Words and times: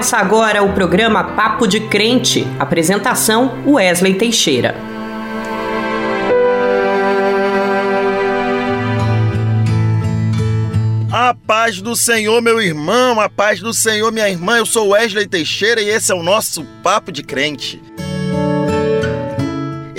Começa 0.00 0.16
agora 0.16 0.62
o 0.62 0.72
programa 0.72 1.22
Papo 1.22 1.66
de 1.66 1.78
Crente. 1.78 2.46
Apresentação: 2.58 3.62
Wesley 3.66 4.14
Teixeira. 4.14 4.74
A 11.12 11.34
paz 11.46 11.82
do 11.82 11.94
Senhor, 11.94 12.40
meu 12.40 12.62
irmão, 12.62 13.20
a 13.20 13.28
paz 13.28 13.60
do 13.60 13.74
Senhor, 13.74 14.10
minha 14.10 14.26
irmã. 14.26 14.56
Eu 14.56 14.64
sou 14.64 14.88
Wesley 14.88 15.28
Teixeira 15.28 15.82
e 15.82 15.90
esse 15.90 16.10
é 16.10 16.14
o 16.14 16.22
nosso 16.22 16.64
Papo 16.82 17.12
de 17.12 17.22
Crente. 17.22 17.78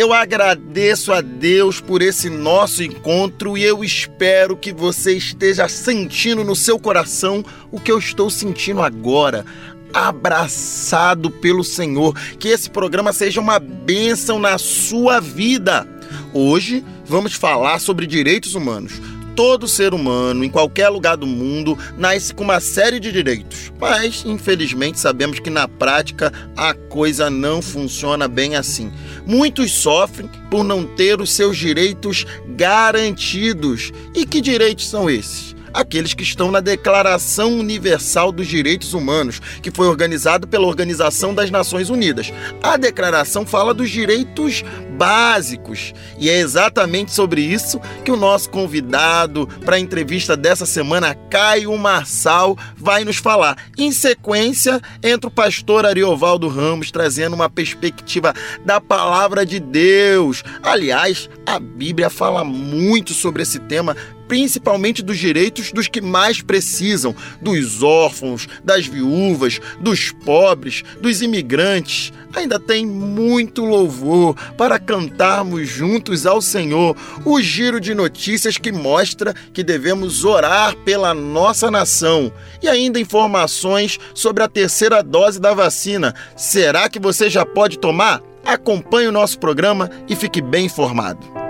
Eu 0.02 0.14
agradeço 0.14 1.14
a 1.14 1.22
Deus 1.22 1.80
por 1.80 2.02
esse 2.02 2.28
nosso 2.28 2.82
encontro 2.82 3.56
e 3.56 3.64
eu 3.64 3.84
espero 3.84 4.58
que 4.58 4.74
você 4.74 5.16
esteja 5.16 5.68
sentindo 5.68 6.44
no 6.44 6.56
seu 6.56 6.80
coração 6.80 7.46
o 7.72 7.80
que 7.80 7.92
eu 7.92 8.00
estou 8.00 8.28
sentindo 8.28 8.82
agora. 8.82 9.46
Abraçado 9.94 11.30
pelo 11.30 11.64
Senhor, 11.64 12.16
que 12.40 12.48
esse 12.48 12.70
programa 12.70 13.14
seja 13.14 13.40
uma 13.40 13.60
bênção 13.60 14.40
na 14.40 14.58
sua 14.58 15.20
vida. 15.20 15.88
Hoje 16.34 16.84
vamos 17.06 17.34
falar 17.34 17.80
sobre 17.80 18.08
direitos 18.08 18.56
humanos 18.56 19.02
Todo 19.36 19.68
ser 19.68 19.94
humano, 19.94 20.44
em 20.44 20.50
qualquer 20.50 20.90
lugar 20.90 21.16
do 21.16 21.26
mundo, 21.26 21.78
nasce 21.98 22.34
com 22.34 22.44
uma 22.44 22.60
série 22.60 23.00
de 23.00 23.12
direitos, 23.12 23.72
mas 23.80 24.24
infelizmente 24.26 25.00
sabemos 25.00 25.40
que 25.40 25.50
na 25.50 25.68
prática 25.68 26.34
a 26.56 26.74
coisa 26.74 27.30
não 27.30 27.62
funciona 27.62 28.28
bem 28.28 28.56
assim. 28.56 28.92
Muitos 29.26 29.72
sofrem 29.72 30.30
por 30.50 30.64
não 30.64 30.86
ter 30.86 31.22
os 31.22 31.32
seus 31.32 31.58
direitos 31.58 32.26
garantidos. 32.56 33.92
E 34.14 34.26
que 34.26 34.42
direitos 34.42 34.90
são 34.90 35.10
esses? 35.10 35.56
Aqueles 35.74 36.14
que 36.14 36.24
estão 36.24 36.52
na 36.52 36.60
Declaração 36.60 37.58
Universal 37.60 38.32
dos 38.32 38.48
Direitos 38.48 38.94
Humanos, 38.94 39.40
que 39.62 39.72
foi 39.72 39.88
organizado 39.88 40.48
pela 40.48 40.68
Organização 40.68 41.34
das 41.34 41.50
Nações 41.50 41.90
Unidas. 41.90 42.32
A 42.62 42.78
declaração 42.78 43.46
fala 43.46 43.74
dos 43.74 43.90
direitos 43.90 44.64
básicos 44.98 45.94
e 46.20 46.30
é 46.30 46.40
exatamente 46.40 47.12
sobre 47.12 47.42
isso 47.42 47.80
que 48.06 48.12
o 48.12 48.16
nosso 48.16 48.50
convidado 48.50 49.48
para 49.66 49.78
a 49.78 49.80
entrevista 49.80 50.38
dessa 50.38 50.66
semana, 50.66 51.16
Caio 51.30 51.76
Marçal, 51.78 52.58
vai 52.78 53.04
nos 53.04 53.18
falar. 53.18 53.58
Em 53.78 53.92
sequência, 53.92 54.80
entra 55.02 55.28
o 55.28 55.34
pastor 55.34 55.86
Ariovaldo 55.86 56.48
Ramos 56.48 56.92
trazendo 56.92 57.34
uma 57.34 57.50
perspectiva 57.50 58.34
da 58.64 58.80
palavra 58.80 59.46
de 59.46 59.60
Deus. 59.60 60.44
Aliás, 60.62 61.30
a 61.46 61.60
Bíblia 61.60 62.10
fala 62.10 62.44
muito 62.44 63.14
sobre 63.14 63.42
esse 63.42 63.60
tema 63.60 63.96
principalmente 64.32 65.04
dos 65.04 65.18
direitos 65.18 65.74
dos 65.74 65.90
que 65.90 66.00
mais 66.00 66.42
precisam, 66.42 67.14
dos 67.42 67.84
órfãos, 67.84 68.48
das 68.64 68.88
viúvas, 68.88 69.60
dos 69.78 70.14
pobres, 70.24 70.86
dos 71.02 71.22
imigrantes. 71.22 72.14
Ainda 72.34 72.58
tem 72.58 72.86
muito 72.86 73.66
louvor 73.66 74.34
para 74.56 74.80
cantarmos 74.80 75.68
juntos 75.68 76.26
ao 76.26 76.42
Senhor. 76.42 76.96
O 77.26 77.42
giro 77.42 77.78
de 77.78 77.94
notícias 77.94 78.58
que 78.58 78.72
mostra 78.72 79.36
que 79.52 79.66
devemos 79.66 80.24
orar 80.24 80.78
pela 80.78 81.14
nossa 81.14 81.70
nação. 81.70 82.32
E 82.64 82.70
ainda 82.70 83.02
informações 83.02 84.00
sobre 84.14 84.44
a 84.44 84.48
terceira 84.48 85.04
dose 85.04 85.42
da 85.42 85.54
vacina. 85.54 86.16
Será 86.38 86.88
que 86.88 87.02
você 87.02 87.30
já 87.30 87.46
pode 87.46 87.78
tomar? 87.78 88.22
Acompanhe 88.46 89.10
o 89.10 89.12
nosso 89.12 89.38
programa 89.38 89.92
e 90.08 90.16
fique 90.16 90.42
bem 90.42 90.68
informado. 90.68 91.41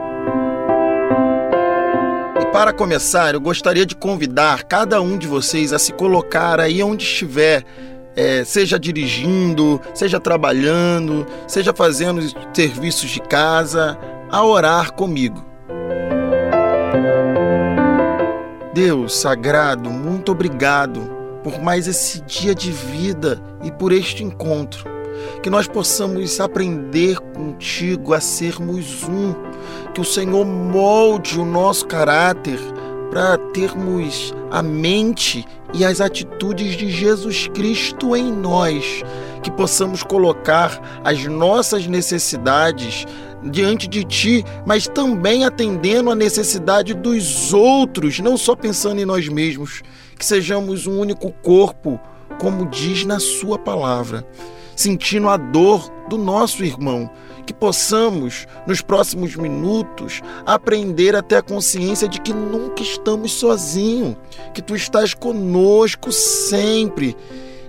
Para 2.52 2.74
começar, 2.74 3.34
eu 3.34 3.40
gostaria 3.40 3.86
de 3.86 3.96
convidar 3.96 4.64
cada 4.66 5.02
um 5.02 5.18
de 5.18 5.26
vocês 5.26 5.72
a 5.72 5.80
se 5.80 5.94
colocar 5.94 6.60
aí 6.60 6.84
onde 6.84 7.06
estiver, 7.06 7.64
é, 8.14 8.44
seja 8.44 8.78
dirigindo, 8.78 9.80
seja 9.94 10.20
trabalhando, 10.20 11.26
seja 11.48 11.74
fazendo 11.74 12.22
serviços 12.54 13.10
de 13.10 13.22
casa, 13.22 13.98
a 14.30 14.44
orar 14.44 14.92
comigo. 14.92 15.46
Deus 18.74 19.16
sagrado, 19.16 19.90
muito 19.90 20.34
obrigado 20.34 21.10
por 21.46 21.58
mais 21.62 21.88
esse 21.88 22.20
dia 22.22 22.54
de 22.54 22.70
vida 22.70 23.42
e 23.64 23.72
por 23.72 23.94
este 23.94 24.26
encontro. 24.26 24.92
Que 25.42 25.50
nós 25.50 25.68
possamos 25.68 26.38
aprender 26.42 27.18
contigo 27.18 28.14
a 28.14 28.20
sermos 28.20 29.04
um 29.04 29.34
que 29.94 30.02
o 30.02 30.06
Senhor 30.06 30.46
molde 30.46 31.40
o 31.40 31.46
nosso 31.46 31.86
caráter 31.86 32.60
para 33.10 33.38
termos 33.38 34.34
a 34.50 34.62
mente 34.62 35.46
e 35.74 35.86
as 35.86 36.02
atitudes 36.02 36.76
de 36.76 36.90
Jesus 36.90 37.48
Cristo 37.48 38.16
em 38.16 38.32
nós, 38.32 39.04
que 39.44 39.52
possamos 39.52 40.04
colocar 40.04 41.02
as 41.04 41.26
nossas 41.26 41.88
necessidades 41.88 43.06
diante 43.44 43.88
de 43.88 44.04
Ti, 44.04 44.46
mas 44.66 44.88
também 44.88 45.46
atendendo 45.46 46.12
a 46.12 46.16
necessidade 46.16 46.94
dos 46.94 47.54
outros, 47.54 48.20
não 48.20 48.38
só 48.38 48.56
pensando 48.56 49.02
em 49.02 49.06
nós 49.06 49.28
mesmos, 49.28 49.82
que 50.18 50.26
sejamos 50.26 50.86
um 50.86 51.00
único 51.00 51.32
corpo, 51.42 52.00
como 52.40 52.68
diz 52.68 53.04
na 53.06 53.20
Sua 53.20 53.58
palavra, 53.58 54.26
sentindo 54.82 55.30
a 55.30 55.38
dor 55.38 55.90
do 56.10 56.18
nosso 56.18 56.64
irmão. 56.64 57.10
Que 57.46 57.54
possamos, 57.54 58.46
nos 58.68 58.82
próximos 58.82 59.36
minutos, 59.36 60.22
aprender 60.46 61.16
até 61.16 61.38
a 61.38 61.42
consciência 61.42 62.08
de 62.08 62.22
que 62.22 62.34
nunca 62.34 62.82
estamos 62.82 63.34
sozinhos, 63.34 64.16
que 64.54 64.62
tu 64.62 64.76
estás 64.76 65.14
conosco 65.14 66.12
sempre 66.12 67.16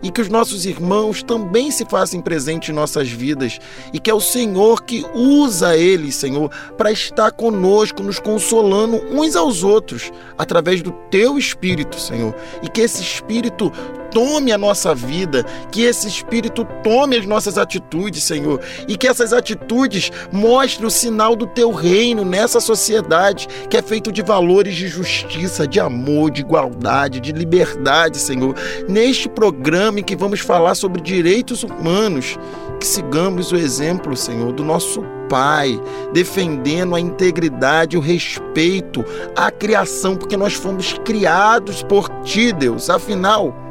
e 0.03 0.11
que 0.11 0.21
os 0.21 0.29
nossos 0.29 0.67
irmãos 0.67 1.23
também 1.23 1.71
se 1.71 1.85
façam 1.85 2.21
presentes 2.21 2.71
em 2.71 2.73
nossas 2.73 3.09
vidas 3.09 3.59
e 3.93 4.01
que 4.01 4.11
é 4.11 4.15
o 4.15 4.21
Senhor 4.21 4.83
que 4.83 5.07
usa 5.15 5.77
eles, 5.77 6.17
Senhor, 6.17 6.51
para 6.77 6.91
estar 6.91 7.31
conosco, 7.31 8.03
nos 8.03 8.19
consolando 8.19 8.97
uns 9.13 9.37
aos 9.37 9.63
outros 9.63 10.11
através 10.37 10.83
do 10.83 10.91
teu 11.11 11.39
Espírito, 11.39 11.99
Senhor, 12.01 12.35
e 12.63 12.69
que 12.69 12.81
esse 12.81 13.01
Espírito 13.01 13.71
tome 14.13 14.53
a 14.53 14.59
nossa 14.59 14.95
vida, 14.95 15.45
que 15.71 15.83
esse 15.83 16.07
Espírito 16.07 16.67
tome 16.83 17.17
as 17.17 17.27
nossas 17.27 17.59
atitudes, 17.59 18.23
Senhor, 18.23 18.61
e 18.87 18.97
que 18.97 19.09
essas 19.09 19.33
atitudes 19.33 20.11
mostrem 20.31 20.87
o 20.87 20.91
sinal 20.91 21.35
do 21.35 21.47
teu 21.47 21.73
reino 21.73 22.25
nessa 22.25 22.61
sociedade 22.61 23.49
que 23.69 23.77
é 23.77 23.83
feito 23.83 24.13
de 24.13 24.23
valores 24.23 24.75
de 24.75 24.89
justiça, 24.89 25.67
de 25.67 25.81
amor, 25.81 26.31
de 26.31 26.43
igualdade, 26.43 27.21
de 27.21 27.33
liberdade, 27.33 28.19
Senhor. 28.19 28.55
Neste 28.89 29.29
programa 29.29 30.01
em 30.01 30.05
que 30.05 30.17
vamos 30.17 30.41
falar 30.41 30.75
sobre 30.75 31.01
direitos 31.01 31.63
humanos, 31.63 32.39
que 32.79 32.87
sigamos 32.87 33.53
o 33.53 33.57
exemplo, 33.57 34.17
Senhor, 34.17 34.53
do 34.53 34.65
nosso 34.65 35.03
Pai, 35.29 35.81
defendendo 36.13 36.95
a 36.95 37.01
integridade, 37.01 37.97
o 37.97 38.01
respeito 38.01 39.03
à 39.35 39.51
criação, 39.51 40.15
porque 40.15 40.37
nós 40.37 40.53
fomos 40.53 40.93
criados 41.05 41.83
por 41.83 42.11
Ti, 42.23 42.53
Deus. 42.53 42.91
Afinal, 42.91 43.62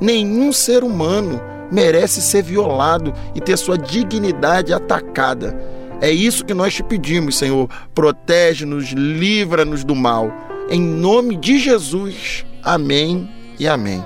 Nenhum 0.00 0.52
ser 0.52 0.82
humano 0.82 1.40
merece 1.70 2.20
ser 2.20 2.42
violado 2.42 3.12
e 3.34 3.40
ter 3.40 3.56
sua 3.56 3.78
dignidade 3.78 4.72
atacada. 4.72 5.56
É 6.00 6.10
isso 6.10 6.44
que 6.44 6.54
nós 6.54 6.74
te 6.74 6.82
pedimos, 6.82 7.36
Senhor. 7.36 7.68
Protege-nos, 7.94 8.90
livra-nos 8.92 9.84
do 9.84 9.94
mal. 9.94 10.32
Em 10.70 10.80
nome 10.80 11.36
de 11.36 11.58
Jesus. 11.58 12.44
Amém 12.62 13.28
e 13.58 13.68
amém. 13.68 14.02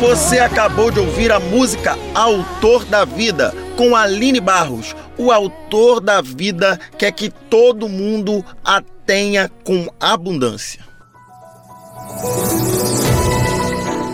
Você 0.00 0.38
acabou 0.38 0.92
de 0.92 1.00
ouvir 1.00 1.32
a 1.32 1.40
música 1.40 1.98
Autor 2.14 2.84
da 2.84 3.04
Vida 3.04 3.52
com 3.76 3.96
Aline 3.96 4.38
Barros. 4.38 4.94
O 5.18 5.32
autor 5.32 6.00
da 6.00 6.22
vida 6.22 6.78
quer 6.96 7.10
que 7.10 7.28
todo 7.28 7.88
mundo 7.88 8.44
a 8.64 8.80
tenha 9.04 9.50
com 9.64 9.88
abundância. 9.98 10.80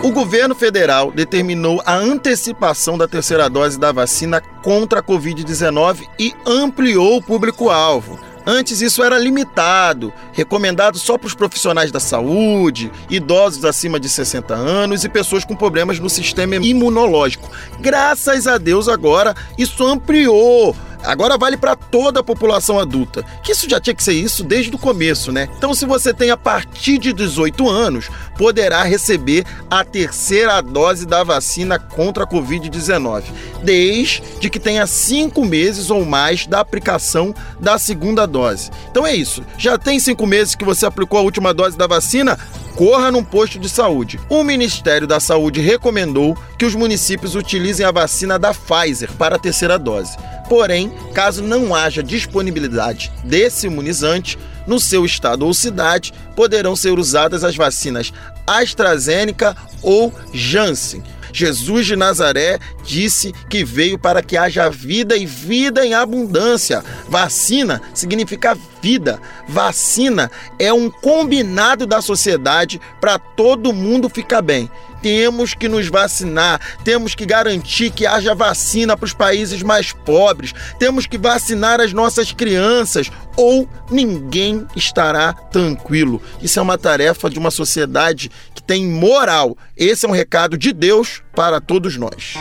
O 0.02 0.10
governo 0.10 0.54
federal 0.54 1.12
determinou 1.12 1.82
a 1.84 1.94
antecipação 1.94 2.96
da 2.96 3.06
terceira 3.06 3.50
dose 3.50 3.78
da 3.78 3.92
vacina 3.92 4.40
contra 4.62 5.00
a 5.00 5.02
Covid-19 5.02 6.00
e 6.18 6.32
ampliou 6.46 7.18
o 7.18 7.22
público-alvo. 7.22 8.18
Antes 8.46 8.80
isso 8.80 9.02
era 9.02 9.18
limitado, 9.18 10.12
recomendado 10.32 10.98
só 10.98 11.16
para 11.16 11.26
os 11.26 11.34
profissionais 11.34 11.90
da 11.90 12.00
saúde, 12.00 12.92
idosos 13.08 13.64
acima 13.64 13.98
de 13.98 14.08
60 14.08 14.54
anos 14.54 15.04
e 15.04 15.08
pessoas 15.08 15.44
com 15.44 15.56
problemas 15.56 15.98
no 15.98 16.10
sistema 16.10 16.56
imunológico. 16.56 17.50
Graças 17.80 18.46
a 18.46 18.58
Deus 18.58 18.88
agora 18.88 19.34
isso 19.56 19.84
ampliou 19.86 20.76
agora 21.04 21.38
vale 21.38 21.56
para 21.56 21.76
toda 21.76 22.20
a 22.20 22.24
população 22.24 22.78
adulta. 22.78 23.24
Que 23.42 23.52
isso 23.52 23.68
já 23.68 23.80
tinha 23.80 23.94
que 23.94 24.02
ser 24.02 24.14
isso 24.14 24.42
desde 24.42 24.74
o 24.74 24.78
começo, 24.78 25.30
né? 25.30 25.48
Então, 25.56 25.74
se 25.74 25.86
você 25.86 26.12
tem 26.12 26.30
a 26.30 26.36
partir 26.36 26.98
de 26.98 27.12
18 27.12 27.68
anos, 27.68 28.08
poderá 28.36 28.82
receber 28.82 29.44
a 29.70 29.84
terceira 29.84 30.60
dose 30.60 31.06
da 31.06 31.22
vacina 31.22 31.78
contra 31.78 32.24
a 32.24 32.26
Covid-19, 32.26 33.24
desde 33.62 34.50
que 34.50 34.60
tenha 34.60 34.86
cinco 34.86 35.44
meses 35.44 35.90
ou 35.90 36.04
mais 36.04 36.46
da 36.46 36.60
aplicação 36.60 37.34
da 37.60 37.78
segunda 37.78 38.26
dose. 38.26 38.70
Então 38.90 39.06
é 39.06 39.14
isso. 39.14 39.44
Já 39.58 39.78
tem 39.78 39.98
cinco 39.98 40.26
meses 40.26 40.54
que 40.54 40.64
você 40.64 40.86
aplicou 40.86 41.18
a 41.18 41.22
última 41.22 41.54
dose 41.54 41.76
da 41.76 41.86
vacina? 41.86 42.38
corra 42.74 43.10
num 43.10 43.24
posto 43.24 43.58
de 43.58 43.68
saúde. 43.68 44.18
O 44.28 44.42
Ministério 44.42 45.06
da 45.06 45.20
Saúde 45.20 45.60
recomendou 45.60 46.36
que 46.58 46.64
os 46.64 46.74
municípios 46.74 47.34
utilizem 47.34 47.86
a 47.86 47.92
vacina 47.92 48.38
da 48.38 48.52
Pfizer 48.52 49.12
para 49.12 49.36
a 49.36 49.38
terceira 49.38 49.78
dose. 49.78 50.16
Porém, 50.48 50.92
caso 51.14 51.42
não 51.42 51.74
haja 51.74 52.02
disponibilidade 52.02 53.10
desse 53.24 53.66
imunizante 53.66 54.38
no 54.66 54.80
seu 54.80 55.04
estado 55.04 55.44
ou 55.44 55.54
cidade, 55.54 56.12
poderão 56.34 56.74
ser 56.74 56.98
usadas 56.98 57.44
as 57.44 57.56
vacinas 57.56 58.12
AstraZeneca 58.46 59.56
ou 59.82 60.12
Janssen. 60.32 61.02
Jesus 61.34 61.84
de 61.86 61.96
Nazaré 61.96 62.60
disse 62.84 63.32
que 63.50 63.64
veio 63.64 63.98
para 63.98 64.22
que 64.22 64.36
haja 64.36 64.70
vida 64.70 65.16
e 65.16 65.26
vida 65.26 65.84
em 65.84 65.92
abundância. 65.92 66.84
Vacina 67.08 67.82
significa 67.92 68.56
vida. 68.80 69.20
Vacina 69.48 70.30
é 70.60 70.72
um 70.72 70.88
combinado 70.88 71.88
da 71.88 72.00
sociedade 72.00 72.80
para 73.00 73.18
todo 73.18 73.72
mundo 73.72 74.08
ficar 74.08 74.42
bem 74.42 74.70
temos 75.04 75.52
que 75.52 75.68
nos 75.68 75.88
vacinar, 75.88 76.58
temos 76.82 77.14
que 77.14 77.26
garantir 77.26 77.90
que 77.90 78.06
haja 78.06 78.34
vacina 78.34 78.96
para 78.96 79.04
os 79.04 79.12
países 79.12 79.62
mais 79.62 79.92
pobres, 79.92 80.54
temos 80.78 81.06
que 81.06 81.18
vacinar 81.18 81.78
as 81.78 81.92
nossas 81.92 82.32
crianças 82.32 83.12
ou 83.36 83.68
ninguém 83.90 84.66
estará 84.74 85.34
tranquilo. 85.34 86.22
Isso 86.40 86.58
é 86.58 86.62
uma 86.62 86.78
tarefa 86.78 87.28
de 87.28 87.38
uma 87.38 87.50
sociedade 87.50 88.30
que 88.54 88.62
tem 88.62 88.86
moral. 88.86 89.58
Esse 89.76 90.06
é 90.06 90.08
um 90.08 90.12
recado 90.12 90.56
de 90.56 90.72
Deus 90.72 91.22
para 91.34 91.60
todos 91.60 91.98
nós. 91.98 92.36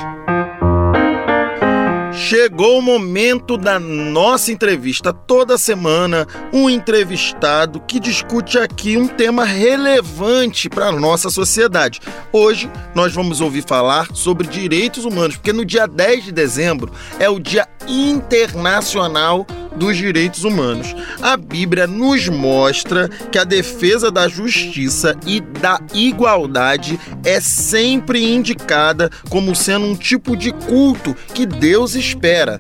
Chegou 2.24 2.80
o 2.80 2.82
momento 2.82 3.58
da 3.58 3.78
nossa 3.78 4.50
entrevista. 4.50 5.12
Toda 5.12 5.58
semana, 5.58 6.26
um 6.54 6.70
entrevistado 6.70 7.82
que 7.82 8.00
discute 8.00 8.58
aqui 8.58 8.96
um 8.96 9.10
tema 9.10 9.44
relevante 9.44 10.70
para 10.70 10.88
a 10.88 10.92
nossa 10.94 11.30
sociedade. 11.30 12.00
Hoje, 12.32 12.72
nós 12.96 13.14
vamos 13.14 13.42
ouvir 13.42 13.66
falar 13.68 14.08
sobre 14.14 14.48
direitos 14.48 15.04
humanos, 15.04 15.36
porque 15.36 15.52
no 15.52 15.66
dia 15.66 15.86
10 15.86 16.24
de 16.24 16.32
dezembro 16.32 16.94
é 17.20 17.30
o 17.30 17.40
Dia 17.40 17.68
Internacional 17.90 19.46
dos 19.76 19.98
Direitos 19.98 20.44
Humanos. 20.44 20.96
A 21.22 21.36
Bíblia 21.38 21.88
nos 21.88 22.28
mostra 22.30 23.10
que 23.32 23.38
a 23.38 23.44
defesa 23.44 24.12
da 24.12 24.28
justiça 24.28 25.16
e 25.26 25.40
da 25.40 25.80
igualdade 25.94 27.00
é 27.24 27.40
sempre 27.40 28.24
indicada 28.24 29.10
como 29.30 29.56
sendo 29.56 29.86
um 29.86 29.96
tipo 29.96 30.36
de 30.36 30.52
culto 30.52 31.16
que 31.34 31.46
Deus 31.46 31.96
espera. 31.96 32.60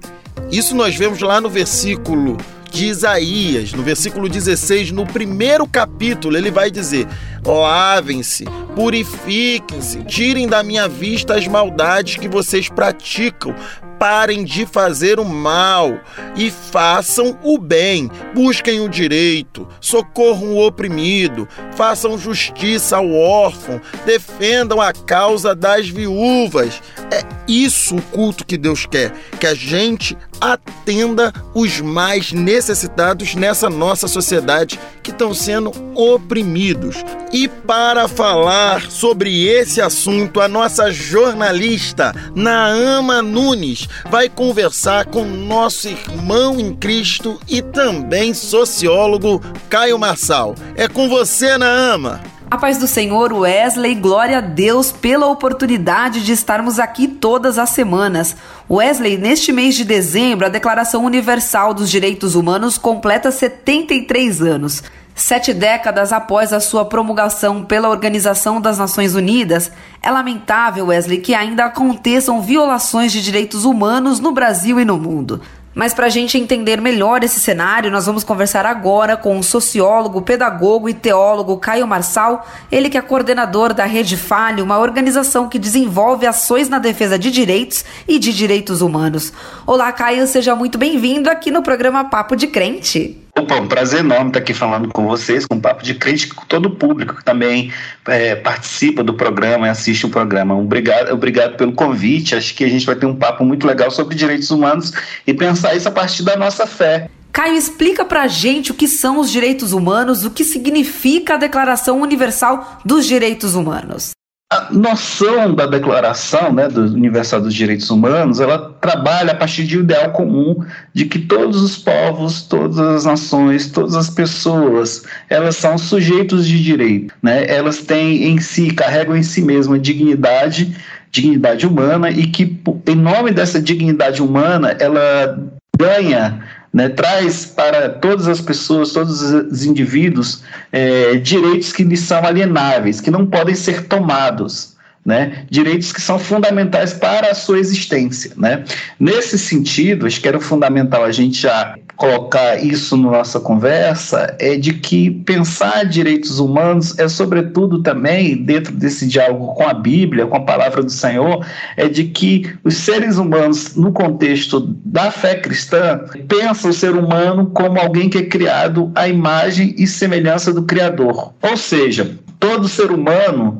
Isso 0.51 0.75
nós 0.75 0.95
vemos 0.95 1.19
lá 1.19 1.39
no 1.39 1.49
versículo 1.49 2.37
de 2.73 2.87
Isaías, 2.87 3.71
no 3.71 3.83
versículo 3.83 4.27
16, 4.27 4.91
no 4.91 5.05
primeiro 5.05 5.67
capítulo, 5.67 6.35
ele 6.35 6.49
vai 6.49 6.71
dizer: 6.71 7.07
Lavem-se, 7.45 8.45
purifiquem-se, 8.75 10.03
tirem 10.05 10.47
da 10.47 10.63
minha 10.63 10.87
vista 10.87 11.35
as 11.35 11.47
maldades 11.47 12.15
que 12.15 12.27
vocês 12.27 12.67
praticam, 12.69 13.53
parem 13.99 14.43
de 14.43 14.65
fazer 14.65 15.19
o 15.19 15.25
mal 15.25 15.99
e 16.35 16.49
façam 16.49 17.37
o 17.43 17.57
bem. 17.57 18.09
Busquem 18.33 18.79
o 18.79 18.89
direito, 18.89 19.67
socorram 19.79 20.53
o 20.53 20.65
oprimido, 20.65 21.47
façam 21.75 22.17
justiça 22.17 22.97
ao 22.97 23.11
órfão, 23.11 23.79
defendam 24.05 24.81
a 24.81 24.91
causa 24.91 25.55
das 25.55 25.87
viúvas. 25.87 26.81
É 27.11 27.23
isso 27.47 27.95
o 27.95 28.01
culto 28.01 28.45
que 28.45 28.57
Deus 28.57 28.85
quer, 28.85 29.11
que 29.39 29.47
a 29.47 29.53
gente 29.53 30.17
atenda 30.39 31.31
os 31.53 31.79
mais 31.79 32.31
necessitados 32.31 33.35
nessa 33.35 33.69
nossa 33.69 34.07
sociedade 34.07 34.79
que 35.01 35.11
estão 35.11 35.33
sendo 35.33 35.71
oprimidos. 35.95 37.03
E 37.31 37.47
para 37.47 38.07
falar 38.07 38.89
sobre 38.91 39.47
esse 39.47 39.81
assunto, 39.81 40.39
a 40.39 40.47
nossa 40.47 40.91
jornalista 40.91 42.13
Naama 42.35 43.21
Nunes 43.21 43.87
vai 44.09 44.29
conversar 44.29 45.05
com 45.05 45.25
nosso 45.25 45.87
irmão 45.87 46.59
em 46.59 46.75
Cristo 46.75 47.39
e 47.47 47.61
também 47.61 48.33
sociólogo 48.33 49.41
Caio 49.69 49.97
Marçal. 49.97 50.55
É 50.75 50.87
com 50.87 51.09
você, 51.09 51.57
Naama. 51.57 52.21
A 52.53 52.57
paz 52.59 52.77
do 52.77 52.85
Senhor, 52.85 53.33
Wesley, 53.33 53.95
glória 53.95 54.37
a 54.37 54.41
Deus 54.41 54.91
pela 54.91 55.25
oportunidade 55.25 56.23
de 56.23 56.33
estarmos 56.33 56.77
aqui 56.77 57.07
todas 57.07 57.57
as 57.57 57.71
semanas. 57.71 58.35
Wesley, 58.69 59.17
neste 59.17 59.51
mês 59.51 59.73
de 59.73 59.83
dezembro, 59.83 60.45
a 60.45 60.49
Declaração 60.49 61.03
Universal 61.03 61.73
dos 61.73 61.89
Direitos 61.89 62.35
Humanos 62.35 62.77
completa 62.77 63.31
73 63.31 64.39
anos. 64.43 64.83
Sete 65.15 65.53
décadas 65.53 66.11
após 66.11 66.51
a 66.51 66.59
sua 66.59 66.85
promulgação 66.85 67.63
pela 67.63 67.89
Organização 67.89 68.59
das 68.59 68.79
Nações 68.79 69.13
Unidas, 69.13 69.71
é 70.01 70.09
lamentável, 70.09 70.87
Wesley, 70.87 71.19
que 71.19 71.35
ainda 71.35 71.65
aconteçam 71.65 72.41
violações 72.41 73.11
de 73.11 73.21
direitos 73.21 73.63
humanos 73.63 74.19
no 74.19 74.31
Brasil 74.31 74.79
e 74.79 74.85
no 74.85 74.97
mundo. 74.97 75.39
Mas 75.75 75.93
para 75.93 76.07
a 76.07 76.09
gente 76.09 76.37
entender 76.37 76.81
melhor 76.81 77.23
esse 77.23 77.39
cenário, 77.39 77.91
nós 77.91 78.05
vamos 78.05 78.23
conversar 78.23 78.65
agora 78.65 79.15
com 79.15 79.37
o 79.37 79.43
sociólogo, 79.43 80.21
pedagogo 80.21 80.89
e 80.89 80.93
teólogo 80.93 81.57
Caio 81.57 81.87
Marçal, 81.87 82.47
ele 82.71 82.89
que 82.89 82.97
é 82.97 83.01
coordenador 83.01 83.73
da 83.73 83.85
Rede 83.85 84.17
Fale, 84.17 84.61
uma 84.61 84.79
organização 84.79 85.49
que 85.49 85.57
desenvolve 85.57 86.27
ações 86.27 86.69
na 86.69 86.79
defesa 86.79 87.17
de 87.17 87.31
direitos 87.31 87.85
e 88.07 88.19
de 88.19 88.33
direitos 88.33 88.81
humanos. 88.81 89.33
Olá, 89.65 89.91
Caio, 89.91 90.27
seja 90.27 90.55
muito 90.55 90.77
bem-vindo 90.77 91.29
aqui 91.29 91.49
no 91.49 91.63
programa 91.63 92.05
Papo 92.05 92.35
de 92.35 92.47
Crente. 92.47 93.22
Opa, 93.35 93.55
um 93.55 93.67
prazer 93.67 94.01
enorme 94.01 94.27
estar 94.27 94.39
aqui 94.39 94.53
falando 94.53 94.89
com 94.89 95.07
vocês, 95.07 95.47
com 95.47 95.55
o 95.55 95.59
Papo 95.59 95.83
de 95.83 95.95
Crente, 95.95 96.27
com 96.27 96.45
todo 96.45 96.67
o 96.67 96.75
público 96.75 97.15
que 97.15 97.25
também 97.25 97.73
é, 98.07 98.35
participa 98.35 99.03
do 99.03 99.15
programa 99.15 99.65
e 99.65 99.69
assiste 99.71 100.05
o 100.05 100.09
programa. 100.09 100.55
Obrigado, 100.55 101.11
obrigado 101.11 101.57
pelo 101.57 101.73
convite. 101.73 102.35
Acho 102.35 102.53
que 102.53 102.63
a 102.63 102.69
gente 102.69 102.85
vai 102.85 102.95
ter 102.95 103.07
um 103.07 103.15
papo 103.15 103.43
muito 103.43 103.65
legal 103.65 103.89
sobre 103.89 104.13
direitos 104.13 104.51
humanos 104.51 104.93
e 105.25 105.33
pensar 105.33 105.75
isso 105.75 105.87
a 105.87 105.91
partir 105.91 106.21
da 106.21 106.37
nossa 106.37 106.67
fé. 106.67 107.09
Caio, 107.31 107.55
explica 107.55 108.05
pra 108.05 108.27
gente 108.27 108.69
o 108.69 108.75
que 108.75 108.87
são 108.87 109.19
os 109.19 109.31
direitos 109.31 109.73
humanos, 109.73 110.23
o 110.23 110.29
que 110.29 110.43
significa 110.43 111.33
a 111.33 111.37
Declaração 111.37 112.01
Universal 112.01 112.81
dos 112.85 113.07
Direitos 113.07 113.55
Humanos 113.55 114.13
a 114.53 114.67
noção 114.71 115.55
da 115.55 115.65
Declaração 115.65 116.53
né, 116.53 116.67
do 116.67 116.81
Universal 116.81 117.41
dos 117.41 117.53
Direitos 117.53 117.89
Humanos, 117.89 118.39
ela 118.39 118.75
trabalha 118.79 119.31
a 119.31 119.35
partir 119.35 119.63
de 119.63 119.77
um 119.77 119.81
ideal 119.81 120.11
comum 120.11 120.63
de 120.93 121.05
que 121.05 121.19
todos 121.19 121.61
os 121.61 121.75
povos, 121.77 122.43
todas 122.43 122.77
as 122.77 123.05
nações, 123.05 123.71
todas 123.71 123.95
as 123.95 124.09
pessoas, 124.09 125.03
elas 125.29 125.55
são 125.55 125.77
sujeitos 125.77 126.45
de 126.45 126.63
direito, 126.63 127.15
né? 127.21 127.45
Elas 127.47 127.79
têm 127.79 128.25
em 128.25 128.39
si, 128.39 128.71
carregam 128.71 129.15
em 129.15 129.23
si 129.23 129.41
mesma 129.41 129.79
dignidade, 129.79 130.75
dignidade 131.11 131.65
humana 131.65 132.11
e 132.11 132.27
que 132.27 132.59
em 132.87 132.95
nome 132.95 133.31
dessa 133.31 133.59
dignidade 133.59 134.21
humana, 134.21 134.75
ela 134.79 135.39
ganha 135.77 136.43
né, 136.73 136.89
traz 136.89 137.45
para 137.45 137.87
todas 137.89 138.27
as 138.27 138.41
pessoas, 138.41 138.91
todos 138.91 139.21
os 139.21 139.63
indivíduos, 139.63 140.41
é, 140.71 141.15
direitos 141.15 141.71
que 141.71 141.83
lhes 141.83 141.99
são 141.99 142.25
alienáveis, 142.25 142.99
que 142.99 143.11
não 143.11 143.25
podem 143.27 143.53
ser 143.53 143.87
tomados. 143.87 144.72
Né? 145.05 145.45
Direitos 145.49 145.91
que 145.91 146.01
são 146.01 146.17
fundamentais 146.17 146.93
para 146.93 147.31
a 147.31 147.35
sua 147.35 147.59
existência, 147.59 148.31
né? 148.37 148.63
Nesse 148.99 149.37
sentido, 149.37 150.05
acho 150.05 150.21
que 150.21 150.27
era 150.27 150.39
fundamental 150.39 151.03
a 151.03 151.11
gente 151.11 151.41
já 151.41 151.75
colocar 151.95 152.61
isso 152.63 152.97
na 152.97 153.11
nossa 153.11 153.39
conversa, 153.39 154.35
é 154.39 154.57
de 154.57 154.73
que 154.73 155.11
pensar 155.11 155.85
direitos 155.85 156.39
humanos 156.39 156.97
é 156.97 157.07
sobretudo 157.07 157.81
também 157.83 158.35
dentro 158.35 158.73
desse 158.73 159.07
diálogo 159.07 159.53
com 159.53 159.67
a 159.67 159.73
Bíblia, 159.73 160.25
com 160.25 160.37
a 160.37 160.41
palavra 160.41 160.81
do 160.81 160.91
Senhor, 160.91 161.45
é 161.77 161.87
de 161.87 162.05
que 162.05 162.51
os 162.63 162.75
seres 162.77 163.17
humanos 163.17 163.75
no 163.75 163.91
contexto 163.91 164.61
da 164.83 165.11
fé 165.11 165.35
cristã 165.35 166.01
pensam 166.27 166.71
o 166.71 166.73
ser 166.73 166.93
humano 166.93 167.51
como 167.53 167.79
alguém 167.79 168.09
que 168.09 168.17
é 168.17 168.25
criado 168.25 168.91
à 168.95 169.07
imagem 169.07 169.75
e 169.77 169.85
semelhança 169.85 170.51
do 170.51 170.63
Criador. 170.63 171.33
Ou 171.41 171.55
seja, 171.55 172.17
todo 172.39 172.67
ser 172.67 172.91
humano 172.91 173.59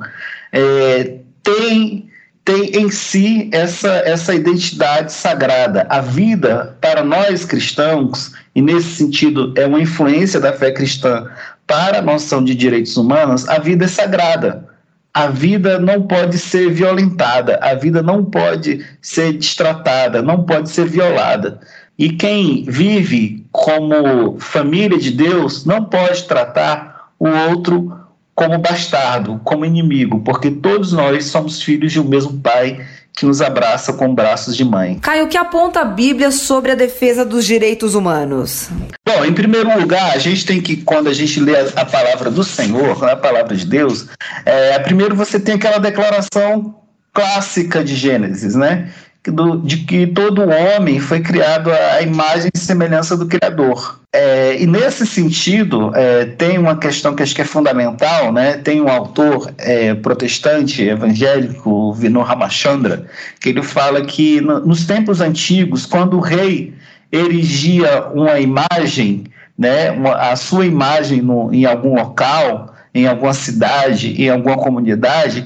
é, 0.52 1.20
tem 1.44 2.10
tem 2.46 2.72
em 2.76 2.90
si 2.92 3.50
essa, 3.54 3.90
essa 4.06 4.36
identidade 4.36 5.14
sagrada. 5.14 5.86
A 5.90 6.02
vida, 6.02 6.76
para 6.82 7.04
nós 7.04 7.46
cristãos, 7.46 8.34
e 8.54 8.62
nesse 8.62 8.96
sentido 8.96 9.54
é 9.56 9.66
uma 9.66 9.82
influência 9.82 10.40
da 10.40 10.52
fé 10.52 10.72
cristã 10.72 11.26
para 11.66 12.00
a 12.00 12.02
noção 12.02 12.44
de 12.44 12.54
direitos 12.54 12.98
humanos, 12.98 13.48
a 13.48 13.60
vida 13.60 13.86
é 13.86 13.88
sagrada. 13.88 14.68
A 15.14 15.28
vida 15.28 15.78
não 15.80 16.02
pode 16.02 16.40
ser 16.40 16.72
violentada, 16.72 17.60
a 17.62 17.76
vida 17.76 18.02
não 18.02 18.26
pode 18.26 18.84
ser 19.00 19.34
destratada, 19.34 20.24
não 20.24 20.44
pode 20.44 20.70
ser 20.70 20.86
violada. 20.86 21.60
E 22.00 22.10
quem 22.10 22.66
vive 22.68 23.46
como 23.52 24.40
família 24.40 24.98
de 24.98 25.12
Deus 25.12 25.66
não 25.66 25.86
pode 25.86 26.24
tratar 26.24 27.12
o 27.20 27.28
outro 27.50 28.03
como 28.36 28.58
bastardo, 28.58 29.40
como 29.44 29.66
inimigo, 29.66 30.22
porque 30.22 30.50
todos 30.50 30.92
nós 30.92 31.26
somos 31.26 31.62
filhos 31.62 31.92
de 31.92 32.00
um 32.00 32.04
mesmo 32.04 32.40
pai 32.40 32.86
que 33.16 33.26
nos 33.26 33.42
abraça 33.42 33.94
com 33.94 34.14
braços 34.14 34.56
de 34.58 34.66
mãe. 34.66 34.98
Caio, 35.00 35.26
o 35.26 35.28
que 35.28 35.38
aponta 35.38 35.82
a 35.82 35.86
Bíblia 35.86 36.32
sobre 36.32 36.72
a 36.72 36.76
defesa 36.76 37.24
dos 37.24 37.46
direitos 37.46 37.94
humanos? 37.94 38.70
Bom, 39.06 39.24
em 39.24 39.34
primeiro 39.34 39.80
lugar, 39.80 40.14
a 40.14 40.18
gente 40.18 40.46
tem 40.46 40.60
que, 40.60 40.78
quando 40.78 41.10
a 41.10 41.14
gente 41.14 41.40
lê 41.40 41.54
a 41.76 41.86
palavra 41.86 42.32
do 42.32 42.44
Senhor, 42.44 43.04
a 43.08 43.16
palavra 43.16 43.56
de 43.56 43.66
Deus, 43.66 44.08
é, 44.46 44.80
primeiro 44.80 45.16
você 45.16 45.40
tem 45.40 45.56
aquela 45.56 45.78
declaração 45.78 46.76
clássica 47.14 47.84
de 47.84 47.96
Gênesis, 47.96 48.56
né? 48.56 48.92
Do, 49.32 49.58
de 49.58 49.78
que 49.78 50.06
todo 50.08 50.50
homem 50.50 51.00
foi 51.00 51.22
criado 51.22 51.72
à 51.72 52.02
imagem 52.02 52.52
e 52.54 52.58
semelhança 52.58 53.16
do 53.16 53.26
Criador. 53.26 54.00
É, 54.12 54.62
e 54.62 54.68
nesse 54.68 55.08
sentido, 55.08 55.92
é, 55.96 56.26
tem 56.26 56.58
uma 56.58 56.78
questão 56.78 57.16
que 57.16 57.24
acho 57.24 57.34
que 57.34 57.42
é 57.42 57.46
fundamental, 57.46 58.32
né? 58.32 58.58
tem 58.58 58.82
um 58.82 58.90
autor 58.90 59.52
é, 59.58 59.94
protestante, 59.96 60.84
evangélico, 60.84 61.94
Vinod 61.94 62.28
Ramachandra, 62.28 63.08
que 63.40 63.50
ele 63.50 63.64
fala 63.64 64.02
que 64.06 64.42
no, 64.42 64.60
nos 64.60 64.86
tempos 64.86 65.22
antigos, 65.22 65.86
quando 65.86 66.18
o 66.18 66.22
rei 66.22 66.74
erigia 67.12 68.08
uma 68.14 68.40
imagem, 68.40 69.24
né, 69.58 69.92
uma, 69.92 70.16
a 70.16 70.36
sua 70.36 70.66
imagem 70.66 71.22
no, 71.22 71.54
em 71.54 71.66
algum 71.66 71.96
local, 71.96 72.74
em 72.94 73.08
alguma 73.08 73.34
cidade, 73.34 74.22
em 74.22 74.30
alguma 74.30 74.58
comunidade, 74.58 75.46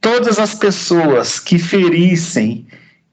todas 0.00 0.38
as 0.38 0.54
pessoas 0.54 1.38
que 1.38 1.58
ferissem 1.58 2.65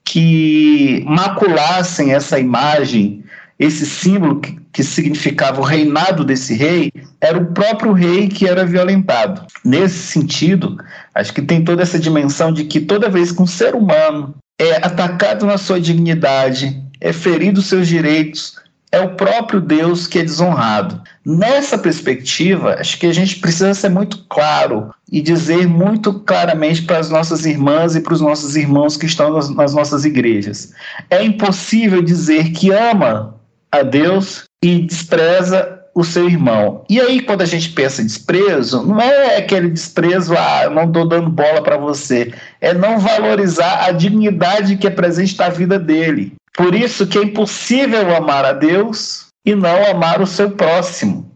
que 0.06 1.04
maculassem 1.08 2.14
essa 2.14 2.40
imagem, 2.40 3.24
esse 3.58 3.86
símbolo 3.86 4.40
que, 4.40 4.58
que 4.72 4.84
significava 4.84 5.62
o 5.62 5.64
reinado 5.64 6.24
desse 6.24 6.54
rei, 6.56 6.92
era 7.22 7.38
o 7.38 7.54
próprio 7.54 7.94
rei 7.94 8.28
que 8.28 8.48
era 8.48 8.66
violentado. 8.66 9.46
Nesse 9.64 10.00
sentido, 10.00 10.78
acho 11.16 11.34
que 11.34 11.42
tem 11.42 11.64
toda 11.64 11.82
essa 11.82 12.00
dimensão 12.00 12.52
de 12.52 12.66
que 12.66 12.82
toda 12.82 13.10
vez 13.10 13.32
que 13.32 13.42
um 13.42 13.48
ser 13.48 13.76
humano 13.76 14.36
é 14.60 14.76
atacado 14.78 15.46
na 15.46 15.58
sua 15.58 15.80
dignidade, 15.80 16.82
é 17.00 17.12
ferido 17.12 17.62
seus 17.62 17.88
direitos, 17.88 18.56
é 18.94 19.02
o 19.02 19.16
próprio 19.16 19.60
Deus 19.60 20.06
que 20.06 20.20
é 20.20 20.22
desonrado. 20.22 21.02
Nessa 21.26 21.80
perspectiva, 21.80 22.76
acho 22.80 23.00
que 23.00 23.08
a 23.08 23.12
gente 23.12 23.40
precisa 23.40 23.74
ser 23.74 23.90
muito 23.90 24.24
claro 24.30 24.94
e 25.12 25.20
dizer 25.20 25.68
muito 25.68 26.14
claramente 26.20 26.84
para 26.84 27.00
as 27.00 27.10
nossas 27.10 27.44
irmãs 27.44 27.96
e 27.96 28.02
para 28.02 28.14
os 28.14 28.22
nossos 28.22 28.56
irmãos 28.56 28.96
que 28.96 29.08
estão 29.08 29.34
nas, 29.34 29.74
nossas 29.74 30.06
igrejas. 30.06 30.74
É 31.10 31.24
impossível 31.24 32.04
dizer 32.04 32.52
que 32.52 32.70
ama 32.70 33.36
a 33.72 33.82
Deus 33.82 34.44
e 34.64 34.84
despreza 34.84 35.80
o 35.96 36.04
seu 36.04 36.30
irmão. 36.30 36.86
E 36.88 37.02
aí, 37.02 37.20
quando 37.20 37.42
a 37.42 37.46
gente 37.46 37.70
pensa 37.70 38.02
em 38.02 38.06
desprezo, 38.06 38.86
não 38.86 39.02
é 39.02 39.38
aquele 39.38 39.70
desprezo, 39.70 40.36
ah, 40.38 40.70
não 40.70 40.86
estou 40.86 41.08
dando 41.08 41.32
bola 41.32 41.64
para 41.64 41.78
você. 41.78 42.32
É 42.62 42.76
não 42.76 43.00
valorizar 43.00 43.86
a 43.86 43.92
dignidade 43.92 44.78
que 44.78 44.86
é 44.86 44.92
presente 44.92 45.38
na 45.38 45.50
vida 45.50 45.80
dele. 45.80 46.34
Por 46.54 46.76
isso 46.76 47.08
que 47.08 47.18
é 47.18 47.24
impossível 47.24 48.16
amar 48.16 48.46
a 48.46 48.54
Deus 48.54 49.28
e 49.46 49.56
não 49.56 49.86
amar 49.90 50.22
o 50.22 50.28
seu 50.28 50.52
próximo. 50.52 51.32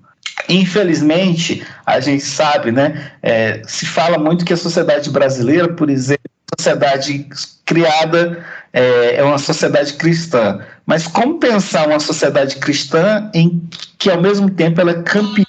Infelizmente, 0.48 1.66
a 1.86 2.00
gente 2.00 2.24
sabe, 2.24 2.72
né? 2.72 3.12
É, 3.22 3.62
se 3.66 3.86
fala 3.86 4.18
muito 4.18 4.46
que 4.46 4.54
a 4.54 4.58
sociedade 4.58 5.10
brasileira, 5.10 5.74
por 5.74 5.90
exemplo, 5.90 6.30
sociedade 6.58 7.28
criada 7.66 8.46
é, 8.72 9.16
é, 9.16 9.24
uma 9.24 9.38
sociedade 9.38 9.94
cristã. 9.94 10.60
Mas 10.86 11.08
como 11.08 11.40
pensar 11.40 11.88
uma 11.88 12.00
sociedade 12.00 12.58
cristã 12.58 13.30
em 13.34 13.68
que 13.98 14.10
ao 14.10 14.22
mesmo 14.22 14.50
tempo 14.50 14.80
ela 14.80 14.92
é 14.92 15.02
campeã 15.04 15.46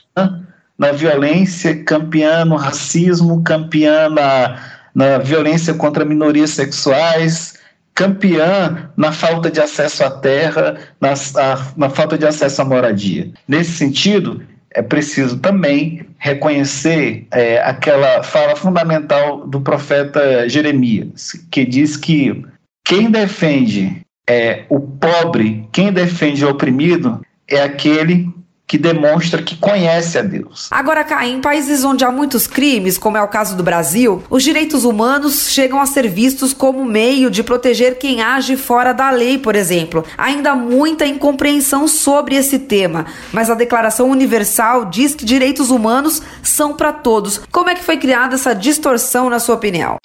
na 0.79 0.93
violência, 0.93 1.85
campeã 1.85 2.45
no 2.45 2.57
racismo, 2.57 3.43
campeã 3.43 4.09
na, 4.09 4.59
na 4.95 5.19
violência 5.19 5.75
contra 5.75 6.05
minorias 6.05 6.51
sexuais, 6.51 7.58
campeã 7.99 8.91
na 8.97 9.11
falta 9.11 9.51
de 9.51 9.61
acesso 9.61 10.05
à 10.05 10.11
terra, 10.11 10.79
na, 11.01 11.15
a, 11.15 11.67
na 11.77 11.91
falta 11.91 12.17
de 12.17 12.25
acesso 12.25 12.63
à 12.63 12.65
moradia. 12.65 13.29
Nesse 13.49 13.73
sentido, 13.73 14.41
é 14.71 14.81
preciso 14.81 15.41
também 15.41 16.07
reconhecer 16.19 17.27
é, 17.33 17.61
aquela 17.61 18.23
fala 18.23 18.55
fundamental 18.55 19.45
do 19.49 19.61
profeta 19.61 20.49
Jeremias, 20.49 21.33
que 21.51 21.67
diz 21.67 21.97
que 21.97 22.45
quem 22.85 23.11
defende 23.11 24.01
é, 24.31 24.65
o 24.69 24.79
pobre, 24.79 25.69
quem 25.73 25.93
defende 25.93 26.45
o 26.45 26.51
oprimido, 26.51 27.21
é 27.49 27.61
aquele 27.63 28.33
que 28.69 28.77
demonstra 28.77 29.43
que 29.43 29.57
conhece 29.57 30.19
a 30.19 30.23
Deus. 30.23 30.69
Agora, 30.71 31.03
cá, 31.03 31.27
em 31.27 31.41
países 31.41 31.83
onde 31.85 32.05
há 32.05 32.13
muitos 32.13 32.47
crimes, 32.47 32.99
como 32.99 33.17
é 33.17 33.23
o 33.23 33.29
caso 33.29 33.57
do 33.57 33.63
Brasil, 33.63 34.23
os 34.29 34.43
direitos 34.43 34.85
humanos 34.85 35.51
chegam 35.51 35.81
a 35.81 35.87
ser 35.87 36.07
vistos 36.07 36.53
como 36.53 36.85
meio 36.85 37.31
de 37.31 37.43
proteger 37.43 37.99
quem 37.99 38.21
age 38.21 38.59
fora 38.59 38.93
da 38.93 39.11
lei, 39.11 39.39
por 39.39 39.57
exemplo. 39.57 40.05
Ainda 40.19 40.51
há 40.51 40.55
muita 40.55 41.07
incompreensão 41.07 41.89
sobre 41.89 42.35
esse 42.37 42.59
tema, 42.59 43.07
mas 43.33 43.49
a 43.49 43.55
Declaração 43.55 44.11
Universal 44.11 44.85
diz 44.85 45.15
que 45.15 45.25
direitos 45.25 45.71
humanos 45.71 46.21
são 46.43 46.75
para 46.75 46.93
todos. 46.93 47.41
Como 47.51 47.71
é 47.71 47.75
que 47.75 47.83
foi 47.83 47.97
criada 47.97 48.35
essa 48.35 48.55
distorção, 48.55 49.31
na 49.31 49.39
sua 49.39 49.55
opinião? 49.55 49.97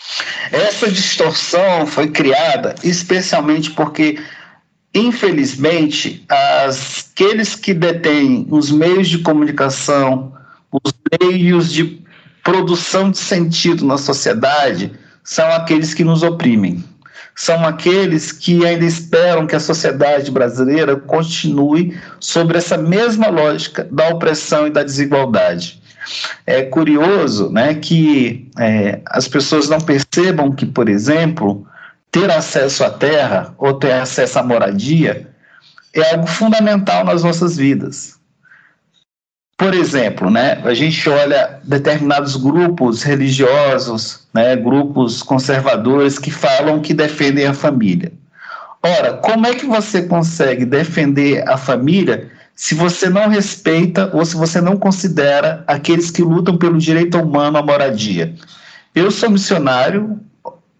Essa 0.54 0.90
distorção 0.90 1.86
foi 1.86 2.08
criada 2.08 2.76
especialmente 2.82 3.72
porque 3.72 4.18
Infelizmente, 4.94 6.24
as, 6.30 7.10
aqueles 7.12 7.56
que 7.56 7.74
detêm 7.74 8.46
os 8.50 8.70
meios 8.70 9.10
de 9.10 9.20
comunicação, 9.20 10.34
os 10.72 10.94
meios 11.20 11.72
de 11.72 12.02
produção 12.44 13.10
de 13.10 13.18
sentido 13.18 13.86
na 13.86 13.98
sociedade, 13.98 14.92
são 15.24 15.48
aqueles 15.52 15.94
que 15.94 16.04
nos 16.04 16.22
oprimem. 16.22 16.84
São 17.36 17.66
aqueles 17.66 18.32
que 18.32 18.64
ainda 18.64 18.86
esperam 18.86 19.48
que 19.48 19.56
a 19.56 19.60
sociedade 19.60 20.30
brasileira 20.30 20.96
continue 20.96 21.98
sobre 22.20 22.60
essa 22.60 22.78
mesma 22.78 23.30
lógica 23.30 23.88
da 23.92 24.10
opressão 24.10 24.68
e 24.68 24.70
da 24.70 24.84
desigualdade. 24.84 25.82
É 26.46 26.62
curioso 26.62 27.50
né, 27.50 27.74
que 27.74 28.52
é, 28.60 29.02
as 29.08 29.28
pessoas 29.28 29.70
não 29.70 29.80
percebam 29.80 30.52
que, 30.52 30.66
por 30.66 30.88
exemplo, 30.90 31.66
ter 32.14 32.30
acesso 32.32 32.84
à 32.84 32.92
terra 32.92 33.56
ou 33.58 33.74
ter 33.74 33.92
acesso 33.92 34.38
à 34.38 34.44
moradia 34.44 35.28
é 35.94 36.12
algo 36.12 36.28
fundamental 36.28 37.04
nas 37.04 37.24
nossas 37.24 37.58
vidas. 37.58 38.20
Por 39.58 39.74
exemplo, 39.74 40.30
né, 40.30 40.62
a 40.64 40.74
gente 40.76 41.10
olha 41.10 41.60
determinados 41.64 42.36
grupos 42.36 43.02
religiosos, 43.02 44.28
né, 44.34 44.56
grupos 44.56 45.24
conservadores 45.24 46.20
que 46.20 46.30
falam 46.30 46.82
que 46.82 46.94
defendem 46.94 47.48
a 47.48 47.54
família. 47.54 48.12
Ora, 48.84 49.14
como 49.14 49.48
é 49.48 49.56
que 49.56 49.66
você 49.66 50.04
consegue 50.04 50.66
defender 50.66 51.48
a 51.50 51.58
família 51.58 52.30
se 52.56 52.76
você 52.76 53.10
não 53.10 53.28
respeita 53.28 54.12
ou 54.14 54.24
se 54.24 54.36
você 54.36 54.62
não 54.62 54.78
considera 54.78 55.64
aqueles 55.66 56.12
que 56.12 56.22
lutam 56.22 56.58
pelo 56.58 56.78
direito 56.78 57.18
humano 57.18 57.58
à 57.58 57.64
moradia? 57.64 58.36
Eu 58.94 59.10
sou 59.10 59.32
missionário, 59.32 60.20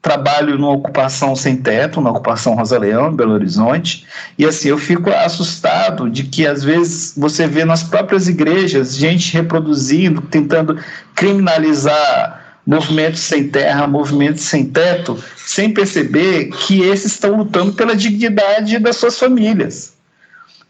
trabalho 0.04 0.60
numa 0.60 0.74
ocupação 0.74 1.34
sem 1.34 1.56
teto, 1.56 2.02
na 2.02 2.12
ocupação 2.12 2.56
Rosa 2.56 2.78
Leão, 2.78 3.10
em 3.10 3.16
Belo 3.16 3.32
Horizonte, 3.32 4.06
e 4.38 4.46
assim, 4.46 4.68
eu 4.68 4.78
fico 4.78 5.10
assustado 5.10 6.10
de 6.10 6.24
que 6.24 6.46
às 6.46 6.62
vezes 6.62 7.14
você 7.16 7.48
vê 7.48 7.64
nas 7.64 7.84
próprias 7.84 8.28
igrejas 8.28 8.98
gente 8.98 9.34
reproduzindo, 9.34 10.22
tentando 10.22 10.78
criminalizar 11.16 12.58
movimentos 12.68 13.22
sem 13.22 13.48
terra, 13.48 13.88
movimentos 13.88 14.44
sem 14.44 14.66
teto, 14.66 15.18
sem 15.38 15.74
perceber 15.74 16.50
que 16.50 16.82
esses 16.82 17.14
estão 17.14 17.38
lutando 17.38 17.72
pela 17.72 17.96
dignidade 17.96 18.78
das 18.80 18.98
suas 18.98 19.18
famílias. 19.18 19.94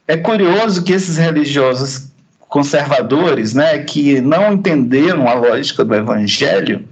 É 0.07 0.15
curioso 0.15 0.83
que 0.83 0.93
esses 0.93 1.17
religiosos 1.17 2.07
conservadores, 2.39 3.55
né, 3.55 3.79
que 3.79 4.21
não 4.21 4.53
entenderam 4.53 5.27
a 5.27 5.33
lógica 5.33 5.83
do 5.83 5.95
evangelho, 5.95 6.87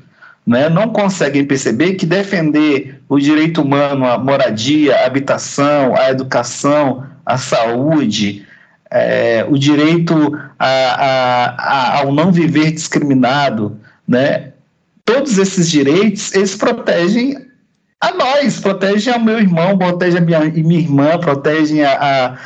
né, 0.52 0.68
não 0.68 0.90
conseguem 0.90 1.46
perceber 1.46 1.94
que 1.94 2.06
defender 2.06 3.02
o 3.08 3.18
direito 3.18 3.62
humano 3.62 4.06
à 4.06 4.18
moradia, 4.18 4.98
à 4.98 5.06
habitação, 5.06 5.96
à 5.96 6.10
educação, 6.10 7.06
à 7.26 7.38
saúde, 7.38 8.46
é, 8.92 9.46
o 9.48 9.58
direito 9.58 10.38
a, 10.60 10.68
a, 10.68 11.46
a, 11.46 12.00
ao 12.00 12.12
não 12.12 12.34
viver 12.34 12.72
discriminado, 12.72 13.80
né, 14.06 14.52
todos 15.06 15.38
esses 15.38 15.72
direitos, 15.72 16.34
eles 16.34 16.54
protegem 16.54 17.48
a 18.02 18.14
nós, 18.14 18.60
protegem 18.60 19.14
ao 19.14 19.22
meu 19.22 19.40
irmão, 19.40 19.78
protegem 19.78 20.20
a 20.20 20.22
minha, 20.22 20.40
minha 20.42 20.82
irmã, 20.82 21.18
protegem 21.18 21.82
a, 21.86 22.38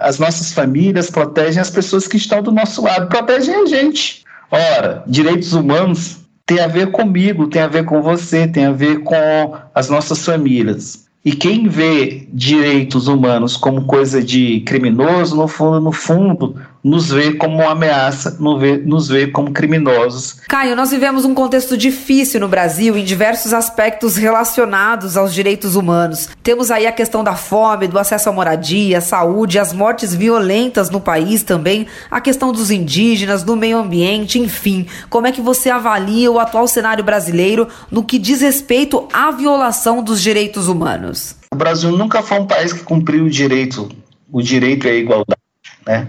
as 0.00 0.20
nossas 0.20 0.52
famílias, 0.52 1.10
protegem 1.10 1.60
as 1.60 1.70
pessoas 1.70 2.06
que 2.06 2.18
estão 2.18 2.40
do 2.40 2.52
nosso 2.52 2.84
lado, 2.84 3.08
protegem 3.08 3.52
a 3.52 3.66
gente. 3.66 4.22
Ora, 4.48 5.02
direitos 5.08 5.54
humanos 5.54 6.24
tem 6.46 6.60
a 6.60 6.68
ver 6.68 6.92
comigo, 6.92 7.48
tem 7.48 7.60
a 7.60 7.66
ver 7.66 7.84
com 7.84 8.00
você, 8.00 8.46
tem 8.46 8.66
a 8.66 8.72
ver 8.72 9.00
com 9.00 9.54
as 9.74 9.90
nossas 9.90 10.24
famílias. 10.24 11.04
E 11.24 11.32
quem 11.32 11.66
vê 11.66 12.28
direitos 12.32 13.08
humanos 13.08 13.56
como 13.56 13.84
coisa 13.84 14.22
de 14.22 14.60
criminoso, 14.60 15.36
no 15.36 15.48
fundo, 15.48 15.80
no 15.80 15.90
fundo, 15.90 16.54
nos 16.86 17.08
vê 17.08 17.32
como 17.32 17.56
uma 17.56 17.72
ameaça, 17.72 18.36
nos 18.38 19.08
vê 19.08 19.26
como 19.26 19.50
criminosos. 19.50 20.36
Caio, 20.48 20.76
nós 20.76 20.92
vivemos 20.92 21.24
um 21.24 21.34
contexto 21.34 21.76
difícil 21.76 22.38
no 22.38 22.46
Brasil 22.46 22.96
em 22.96 23.02
diversos 23.02 23.52
aspectos 23.52 24.14
relacionados 24.14 25.16
aos 25.16 25.34
direitos 25.34 25.74
humanos. 25.74 26.28
Temos 26.44 26.70
aí 26.70 26.86
a 26.86 26.92
questão 26.92 27.24
da 27.24 27.34
fome, 27.34 27.88
do 27.88 27.98
acesso 27.98 28.28
à 28.28 28.32
moradia, 28.32 28.98
à 28.98 29.00
saúde, 29.00 29.58
as 29.58 29.72
mortes 29.72 30.14
violentas 30.14 30.88
no 30.88 31.00
país 31.00 31.42
também, 31.42 31.88
a 32.08 32.20
questão 32.20 32.52
dos 32.52 32.70
indígenas, 32.70 33.42
do 33.42 33.56
meio 33.56 33.78
ambiente, 33.78 34.38
enfim. 34.38 34.86
Como 35.10 35.26
é 35.26 35.32
que 35.32 35.40
você 35.40 35.68
avalia 35.68 36.30
o 36.30 36.38
atual 36.38 36.68
cenário 36.68 37.02
brasileiro 37.02 37.66
no 37.90 38.04
que 38.04 38.16
diz 38.16 38.42
respeito 38.42 39.08
à 39.12 39.32
violação 39.32 40.04
dos 40.04 40.22
direitos 40.22 40.68
humanos? 40.68 41.34
O 41.52 41.56
Brasil 41.56 41.90
nunca 41.90 42.22
foi 42.22 42.38
um 42.38 42.46
país 42.46 42.72
que 42.72 42.84
cumpriu 42.84 43.24
o 43.24 43.30
direito, 43.30 43.88
o 44.30 44.40
direito 44.40 44.86
à 44.86 44.92
igualdade, 44.92 45.40
né? 45.84 46.06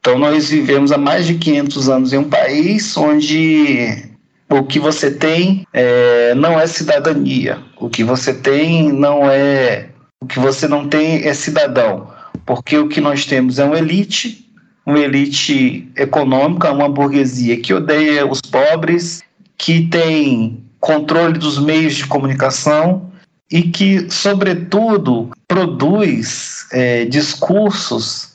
Então, 0.00 0.18
nós 0.18 0.48
vivemos 0.48 0.92
há 0.92 0.98
mais 0.98 1.26
de 1.26 1.34
500 1.34 1.88
anos 1.90 2.12
em 2.12 2.18
um 2.18 2.28
país 2.28 2.96
onde 2.96 4.08
o 4.48 4.64
que 4.64 4.80
você 4.80 5.10
tem 5.10 5.66
é, 5.74 6.34
não 6.34 6.58
é 6.58 6.66
cidadania, 6.66 7.58
o 7.76 7.88
que 7.88 8.02
você 8.02 8.32
tem 8.32 8.90
não 8.90 9.30
é. 9.30 9.90
O 10.22 10.26
que 10.26 10.38
você 10.38 10.66
não 10.66 10.88
tem 10.88 11.26
é 11.26 11.32
cidadão, 11.32 12.08
porque 12.44 12.76
o 12.76 12.88
que 12.88 13.00
nós 13.00 13.24
temos 13.24 13.58
é 13.58 13.64
uma 13.64 13.78
elite, 13.78 14.46
uma 14.84 14.98
elite 14.98 15.90
econômica, 15.96 16.72
uma 16.72 16.90
burguesia 16.90 17.58
que 17.58 17.72
odeia 17.72 18.26
os 18.26 18.40
pobres, 18.42 19.22
que 19.56 19.86
tem 19.86 20.62
controle 20.78 21.38
dos 21.38 21.58
meios 21.58 21.94
de 21.94 22.06
comunicação 22.06 23.10
e 23.50 23.62
que, 23.62 24.10
sobretudo, 24.10 25.30
produz 25.48 26.66
é, 26.72 27.04
discursos 27.06 28.29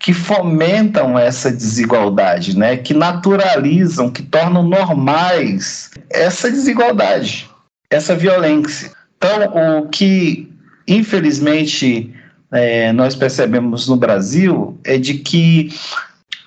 que 0.00 0.14
fomentam 0.14 1.18
essa 1.18 1.52
desigualdade, 1.52 2.56
né? 2.56 2.78
que 2.78 2.94
naturalizam, 2.94 4.10
que 4.10 4.22
tornam 4.22 4.62
normais 4.62 5.90
essa 6.08 6.50
desigualdade, 6.50 7.48
essa 7.90 8.16
violência. 8.16 8.90
Então, 9.18 9.78
o 9.78 9.88
que, 9.88 10.50
infelizmente, 10.88 12.14
é, 12.50 12.90
nós 12.94 13.14
percebemos 13.14 13.86
no 13.86 13.96
Brasil 13.96 14.80
é 14.84 14.96
de 14.96 15.14
que, 15.14 15.70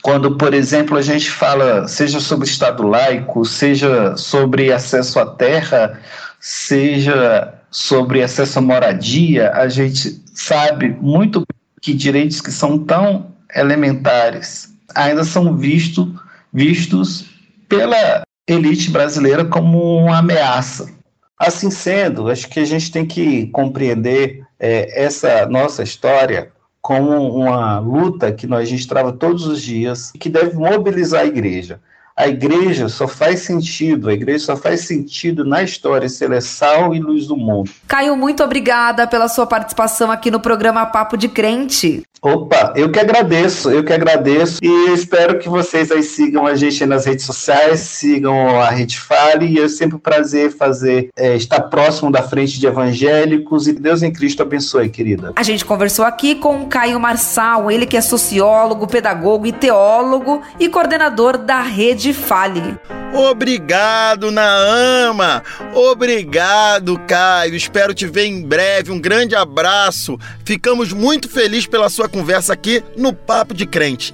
quando, 0.01 0.35
por 0.35 0.51
exemplo, 0.55 0.97
a 0.97 1.01
gente 1.03 1.29
fala, 1.29 1.87
seja 1.87 2.19
sobre 2.19 2.47
Estado 2.47 2.81
laico, 2.81 3.45
seja 3.45 4.17
sobre 4.17 4.73
acesso 4.73 5.19
à 5.19 5.27
terra, 5.27 6.01
seja 6.39 7.53
sobre 7.69 8.23
acesso 8.23 8.57
à 8.57 8.61
moradia, 8.63 9.51
a 9.51 9.67
gente 9.67 10.19
sabe 10.33 10.97
muito 10.99 11.45
que 11.79 11.93
direitos 11.93 12.41
que 12.41 12.51
são 12.51 12.79
tão 12.79 13.31
elementares 13.55 14.73
ainda 14.95 15.23
são 15.23 15.55
visto, 15.55 16.13
vistos 16.51 17.25
pela 17.67 18.23
elite 18.47 18.89
brasileira 18.91 19.45
como 19.45 19.97
uma 19.97 20.19
ameaça. 20.19 20.89
Assim 21.37 21.71
sendo, 21.71 22.29
acho 22.29 22.47
que 22.49 22.59
a 22.59 22.65
gente 22.65 22.91
tem 22.91 23.05
que 23.05 23.47
compreender 23.47 24.45
é, 24.59 25.03
essa 25.03 25.45
nossa 25.47 25.83
história 25.83 26.51
como 26.81 27.09
uma 27.35 27.79
luta 27.79 28.31
que 28.31 28.45
nós, 28.45 28.67
a 28.67 28.71
gente 28.71 28.87
trava 28.87 29.11
todos 29.11 29.45
os 29.45 29.61
dias 29.61 30.11
e 30.13 30.17
que 30.17 30.29
deve 30.29 30.55
mobilizar 30.55 31.21
a 31.21 31.25
igreja. 31.25 31.79
A 32.15 32.27
igreja 32.27 32.89
só 32.89 33.07
faz 33.07 33.39
sentido, 33.39 34.07
a 34.07 34.13
igreja 34.13 34.45
só 34.45 34.55
faz 34.55 34.81
sentido 34.81 35.43
na 35.43 35.63
história 35.63 36.07
ser 36.07 36.31
é 36.31 36.39
sal 36.39 36.93
e 36.93 36.99
luz 36.99 37.25
do 37.25 37.35
mundo. 37.35 37.71
Caio, 37.87 38.15
muito 38.15 38.43
obrigada 38.43 39.07
pela 39.07 39.27
sua 39.27 39.47
participação 39.47 40.11
aqui 40.11 40.29
no 40.29 40.39
programa 40.39 40.85
Papo 40.85 41.17
de 41.17 41.27
Crente. 41.27 42.03
Opa, 42.21 42.71
eu 42.77 42.89
que 42.89 42.99
agradeço, 42.99 43.69
eu 43.69 43.83
que 43.83 43.91
agradeço 43.91 44.59
e 44.63 44.93
espero 44.93 45.39
que 45.39 45.49
vocês 45.49 45.91
aí 45.91 46.01
sigam 46.01 46.47
a 46.47 46.55
gente 46.55 46.85
nas 46.85 47.05
redes 47.05 47.25
sociais, 47.25 47.81
sigam 47.81 48.61
a 48.61 48.69
Rede 48.69 48.97
Fale 48.97 49.45
e 49.45 49.59
é 49.59 49.67
sempre 49.67 49.97
um 49.97 49.99
prazer 49.99 50.55
fazer, 50.55 51.09
é, 51.17 51.35
estar 51.35 51.63
próximo 51.63 52.09
da 52.09 52.23
frente 52.23 52.61
de 52.61 52.65
evangélicos 52.65 53.67
e 53.67 53.73
Deus 53.73 54.01
em 54.03 54.13
Cristo 54.13 54.41
abençoe, 54.41 54.87
querida. 54.87 55.33
A 55.35 55.43
gente 55.43 55.65
conversou 55.65 56.05
aqui 56.05 56.35
com 56.35 56.61
o 56.61 56.67
Caio 56.67 56.97
Marçal, 56.97 57.69
ele 57.69 57.85
que 57.85 57.97
é 57.97 58.01
sociólogo, 58.01 58.87
pedagogo 58.87 59.45
e 59.45 59.51
teólogo 59.51 60.41
e 60.57 60.69
coordenador 60.69 61.37
da 61.37 61.61
Rede 61.61 62.02
Fale. 62.11 62.77
Obrigado, 63.13 64.31
Naama! 64.31 65.43
Obrigado, 65.73 66.99
Caio! 67.07 67.55
Espero 67.55 67.93
te 67.93 68.07
ver 68.07 68.25
em 68.25 68.41
breve. 68.41 68.91
Um 68.91 68.99
grande 68.99 69.35
abraço. 69.35 70.17
Ficamos 70.43 70.91
muito 70.91 71.29
felizes 71.29 71.67
pela 71.67 71.89
sua 71.89 72.09
conversa 72.09 72.51
aqui 72.53 72.83
no 72.97 73.13
Papo 73.13 73.53
de 73.53 73.67
Crente. 73.67 74.13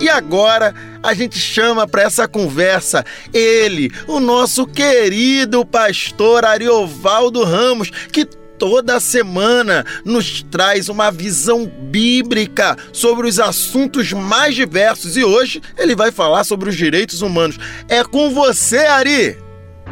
E 0.00 0.08
agora 0.08 0.74
a 1.02 1.14
gente 1.14 1.38
chama 1.38 1.86
para 1.86 2.02
essa 2.02 2.26
conversa 2.26 3.04
ele, 3.32 3.90
o 4.06 4.18
nosso 4.18 4.66
querido 4.66 5.64
pastor 5.64 6.44
Ariovaldo 6.44 7.44
Ramos, 7.44 7.90
que 8.12 8.26
toda 8.58 8.98
semana 8.98 9.84
nos 10.04 10.42
traz 10.42 10.88
uma 10.88 11.10
visão 11.10 11.66
bíblica 11.66 12.76
sobre 12.92 13.28
os 13.28 13.38
assuntos 13.38 14.12
mais 14.12 14.54
diversos 14.54 15.16
e 15.16 15.24
hoje 15.24 15.62
ele 15.76 15.94
vai 15.94 16.10
falar 16.10 16.44
sobre 16.44 16.68
os 16.68 16.76
direitos 16.76 17.22
humanos. 17.22 17.58
É 17.88 18.02
com 18.02 18.30
você, 18.30 18.78
Ari! 18.78 19.38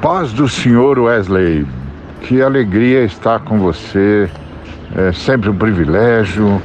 Paz 0.02 0.32
do 0.32 0.48
Senhor 0.48 0.98
Wesley, 0.98 1.66
que 2.22 2.42
alegria 2.42 3.04
estar 3.04 3.40
com 3.40 3.58
você. 3.58 4.28
É 4.94 5.12
sempre 5.12 5.48
um 5.48 5.56
privilégio. 5.56 6.60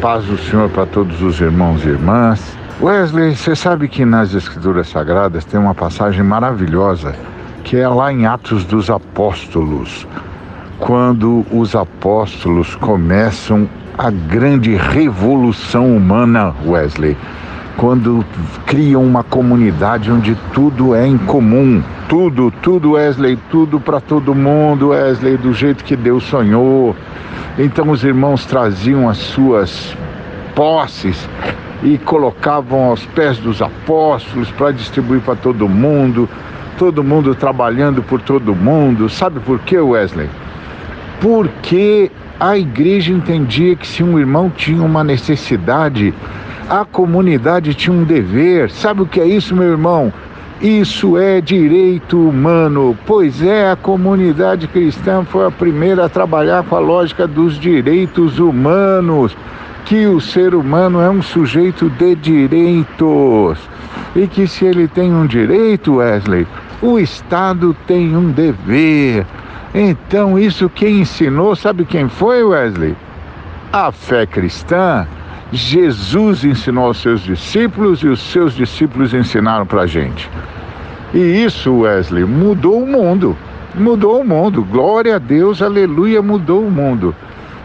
Paz 0.00 0.24
do 0.24 0.38
Senhor 0.38 0.70
para 0.70 0.86
todos 0.86 1.20
os 1.20 1.40
irmãos 1.40 1.84
e 1.84 1.88
irmãs. 1.88 2.40
Wesley, 2.80 3.36
você 3.36 3.54
sabe 3.54 3.88
que 3.88 4.04
nas 4.04 4.34
Escrituras 4.34 4.88
Sagradas 4.88 5.44
tem 5.44 5.60
uma 5.60 5.74
passagem 5.74 6.22
maravilhosa 6.22 7.14
que 7.64 7.76
é 7.76 7.86
lá 7.86 8.12
em 8.12 8.26
Atos 8.26 8.64
dos 8.64 8.88
Apóstolos 8.90 10.06
quando 10.80 11.44
os 11.52 11.76
apóstolos 11.76 12.74
começam 12.74 13.68
a 13.96 14.10
grande 14.10 14.74
revolução 14.74 15.94
humana, 15.94 16.54
Wesley. 16.66 17.16
Quando 17.76 18.24
criam 18.66 19.04
uma 19.04 19.22
comunidade 19.22 20.10
onde 20.10 20.34
tudo 20.52 20.94
é 20.94 21.06
em 21.06 21.18
comum. 21.18 21.82
Tudo, 22.08 22.50
tudo, 22.62 22.92
Wesley, 22.92 23.38
tudo 23.50 23.78
para 23.78 24.00
todo 24.00 24.34
mundo, 24.34 24.88
Wesley, 24.88 25.36
do 25.36 25.52
jeito 25.52 25.84
que 25.84 25.94
Deus 25.94 26.24
sonhou. 26.24 26.96
Então 27.58 27.90
os 27.90 28.02
irmãos 28.02 28.46
traziam 28.46 29.08
as 29.08 29.18
suas 29.18 29.96
posses 30.54 31.28
e 31.82 31.98
colocavam 31.98 32.84
aos 32.84 33.04
pés 33.06 33.38
dos 33.38 33.62
apóstolos 33.62 34.50
para 34.50 34.72
distribuir 34.72 35.20
para 35.20 35.36
todo 35.36 35.68
mundo, 35.68 36.28
todo 36.78 37.04
mundo 37.04 37.34
trabalhando 37.34 38.02
por 38.02 38.20
todo 38.20 38.54
mundo. 38.54 39.08
Sabe 39.08 39.40
por 39.40 39.58
quê, 39.60 39.78
Wesley? 39.78 40.28
Porque 41.20 42.10
a 42.38 42.56
igreja 42.56 43.12
entendia 43.12 43.76
que 43.76 43.86
se 43.86 44.02
um 44.02 44.18
irmão 44.18 44.50
tinha 44.50 44.82
uma 44.82 45.04
necessidade, 45.04 46.14
a 46.68 46.84
comunidade 46.84 47.74
tinha 47.74 47.94
um 47.94 48.04
dever. 48.04 48.70
Sabe 48.70 49.02
o 49.02 49.06
que 49.06 49.20
é 49.20 49.26
isso, 49.26 49.54
meu 49.54 49.70
irmão? 49.70 50.12
Isso 50.60 51.16
é 51.16 51.40
direito 51.40 52.18
humano, 52.18 52.96
pois 53.06 53.42
é, 53.42 53.70
a 53.70 53.76
comunidade 53.76 54.66
cristã 54.66 55.24
foi 55.24 55.46
a 55.46 55.50
primeira 55.50 56.04
a 56.04 56.08
trabalhar 56.08 56.64
com 56.64 56.76
a 56.76 56.80
lógica 56.80 57.26
dos 57.26 57.58
direitos 57.58 58.38
humanos, 58.38 59.34
que 59.86 60.06
o 60.06 60.20
ser 60.20 60.54
humano 60.54 61.00
é 61.00 61.08
um 61.08 61.22
sujeito 61.22 61.88
de 61.88 62.14
direitos 62.14 63.58
e 64.14 64.26
que 64.26 64.46
se 64.46 64.66
ele 64.66 64.86
tem 64.86 65.12
um 65.12 65.26
direito, 65.26 65.96
Wesley, 65.96 66.46
O 66.82 66.98
Estado 66.98 67.74
tem 67.86 68.14
um 68.14 68.30
dever. 68.30 69.26
Então, 69.74 70.38
isso 70.38 70.68
quem 70.68 71.00
ensinou, 71.00 71.54
sabe 71.54 71.84
quem 71.84 72.08
foi, 72.08 72.42
Wesley? 72.42 72.96
A 73.72 73.92
fé 73.92 74.26
cristã. 74.26 75.06
Jesus 75.52 76.44
ensinou 76.44 76.86
aos 76.86 77.00
seus 77.00 77.22
discípulos 77.22 78.00
e 78.00 78.08
os 78.08 78.20
seus 78.20 78.54
discípulos 78.54 79.14
ensinaram 79.14 79.66
para 79.66 79.82
a 79.82 79.86
gente. 79.86 80.28
E 81.12 81.18
isso, 81.18 81.80
Wesley, 81.80 82.24
mudou 82.24 82.82
o 82.82 82.86
mundo. 82.86 83.36
Mudou 83.74 84.20
o 84.20 84.24
mundo. 84.24 84.64
Glória 84.64 85.16
a 85.16 85.18
Deus, 85.18 85.62
aleluia, 85.62 86.20
mudou 86.22 86.64
o 86.64 86.70
mundo. 86.70 87.14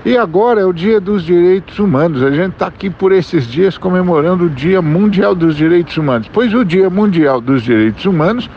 E 0.05 0.15
agora 0.15 0.61
é 0.61 0.65
o 0.65 0.71
Dia 0.71 0.99
dos 0.99 1.23
Direitos 1.23 1.79
Humanos. 1.79 2.21
A 2.21 2.29
gente 2.29 2.53
está 2.53 2.67
aqui 2.67 2.91
por 2.91 3.11
esses 3.11 3.47
dias 3.47 3.75
comemorando 3.75 4.45
o 4.45 4.49
Dia 4.49 4.79
Mundial 4.79 5.33
dos 5.33 5.55
Direitos 5.55 5.97
Humanos. 5.97 6.29
Pois 6.31 6.53
o 6.53 6.63
Dia 6.63 6.91
Mundial 6.91 7.41
dos 7.41 7.63
Direitos 7.63 8.05
Humanos 8.05 8.47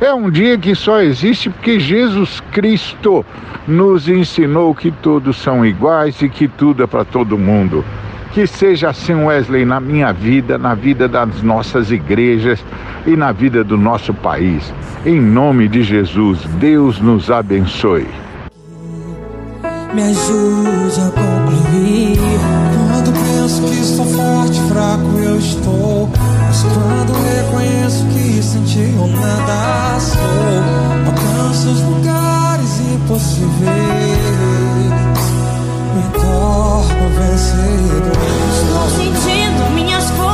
é 0.00 0.12
um 0.12 0.30
dia 0.30 0.58
que 0.58 0.74
só 0.74 1.00
existe 1.00 1.50
porque 1.50 1.78
Jesus 1.78 2.40
Cristo 2.52 3.24
nos 3.66 4.08
ensinou 4.08 4.74
que 4.74 4.90
todos 4.90 5.36
são 5.36 5.64
iguais 5.64 6.20
e 6.22 6.28
que 6.28 6.48
tudo 6.48 6.82
é 6.82 6.86
para 6.86 7.04
todo 7.04 7.38
mundo. 7.38 7.84
Que 8.32 8.46
seja 8.46 8.90
assim, 8.90 9.14
Wesley, 9.14 9.64
na 9.64 9.80
minha 9.80 10.12
vida, 10.12 10.58
na 10.58 10.74
vida 10.74 11.06
das 11.06 11.42
nossas 11.42 11.90
igrejas 11.90 12.64
e 13.06 13.16
na 13.16 13.30
vida 13.30 13.62
do 13.62 13.76
nosso 13.76 14.12
país. 14.12 14.72
Em 15.06 15.20
nome 15.20 15.68
de 15.68 15.82
Jesus, 15.82 16.40
Deus 16.58 17.00
nos 17.00 17.30
abençoe 17.30 18.06
me 19.94 20.02
ajude 20.02 21.00
a 21.00 21.10
concluir. 21.10 22.83
Quando 23.04 23.20
penso 23.20 23.60
que 23.60 23.80
estou 23.80 24.06
forte, 24.06 24.58
fraco 24.62 25.18
eu 25.18 25.38
estou. 25.38 26.08
Mas 26.40 26.62
quando 26.62 27.12
reconheço 27.12 28.06
que 28.06 28.42
senti 28.42 28.94
ou 28.98 29.08
nada 29.08 30.00
sou, 30.00 30.18
alcanço 31.04 31.68
os 31.68 31.80
lugares 31.82 32.80
impossíveis. 32.94 33.50
Me 35.94 36.02
torno 36.14 37.10
vencedor. 37.18 38.16
Estou 38.54 38.88
sentindo 38.96 39.70
minhas 39.74 40.08
forças 40.12 40.33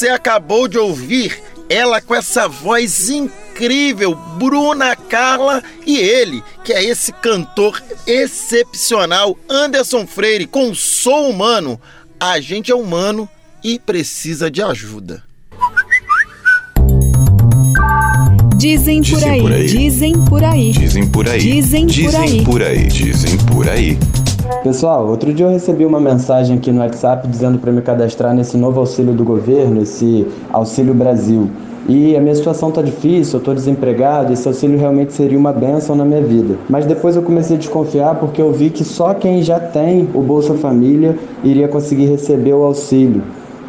você 0.00 0.08
acabou 0.08 0.66
de 0.66 0.78
ouvir 0.78 1.42
ela 1.68 2.00
com 2.00 2.14
essa 2.14 2.48
voz 2.48 3.10
incrível, 3.10 4.14
Bruna 4.14 4.96
Carla, 4.96 5.62
e 5.86 5.98
ele, 5.98 6.42
que 6.64 6.72
é 6.72 6.82
esse 6.82 7.12
cantor 7.12 7.82
excepcional, 8.06 9.38
Anderson 9.46 10.06
Freire, 10.06 10.46
com 10.46 10.74
Sou 10.74 11.28
Humano. 11.28 11.78
A 12.18 12.40
gente 12.40 12.72
é 12.72 12.74
humano 12.74 13.28
e 13.62 13.78
precisa 13.78 14.50
de 14.50 14.62
ajuda. 14.62 15.22
Dizem 18.56 19.02
por 19.02 19.22
aí, 19.22 19.66
dizem 19.66 20.24
por 20.24 20.44
aí. 20.44 20.72
Dizem 20.72 21.06
por 21.10 21.28
aí. 21.28 21.40
Dizem 21.40 21.86
por 21.86 21.98
aí. 21.98 22.08
Dizem 22.08 22.44
por 22.44 22.62
aí. 22.62 22.86
Dizem 22.86 23.36
por 23.52 23.68
aí. 23.68 23.98
Pessoal, 24.58 25.06
outro 25.06 25.32
dia 25.32 25.46
eu 25.46 25.50
recebi 25.50 25.86
uma 25.86 26.00
mensagem 26.00 26.58
aqui 26.58 26.70
no 26.70 26.80
WhatsApp 26.80 27.26
dizendo 27.26 27.58
para 27.58 27.72
me 27.72 27.80
cadastrar 27.80 28.34
nesse 28.34 28.58
novo 28.58 28.80
auxílio 28.80 29.14
do 29.14 29.24
governo, 29.24 29.80
esse 29.80 30.26
Auxílio 30.52 30.92
Brasil. 30.92 31.48
E 31.88 32.14
a 32.14 32.20
minha 32.20 32.34
situação 32.34 32.70
tá 32.70 32.82
difícil, 32.82 33.38
eu 33.38 33.44
tô 33.44 33.54
desempregado, 33.54 34.32
esse 34.32 34.46
auxílio 34.46 34.78
realmente 34.78 35.14
seria 35.14 35.38
uma 35.38 35.52
benção 35.52 35.96
na 35.96 36.04
minha 36.04 36.20
vida. 36.20 36.56
Mas 36.68 36.84
depois 36.84 37.16
eu 37.16 37.22
comecei 37.22 37.56
a 37.56 37.58
desconfiar 37.58 38.16
porque 38.16 38.42
eu 38.42 38.52
vi 38.52 38.68
que 38.68 38.84
só 38.84 39.14
quem 39.14 39.42
já 39.42 39.58
tem 39.58 40.06
o 40.12 40.20
Bolsa 40.20 40.52
Família 40.54 41.16
iria 41.42 41.66
conseguir 41.66 42.06
receber 42.06 42.52
o 42.52 42.62
auxílio. 42.62 43.22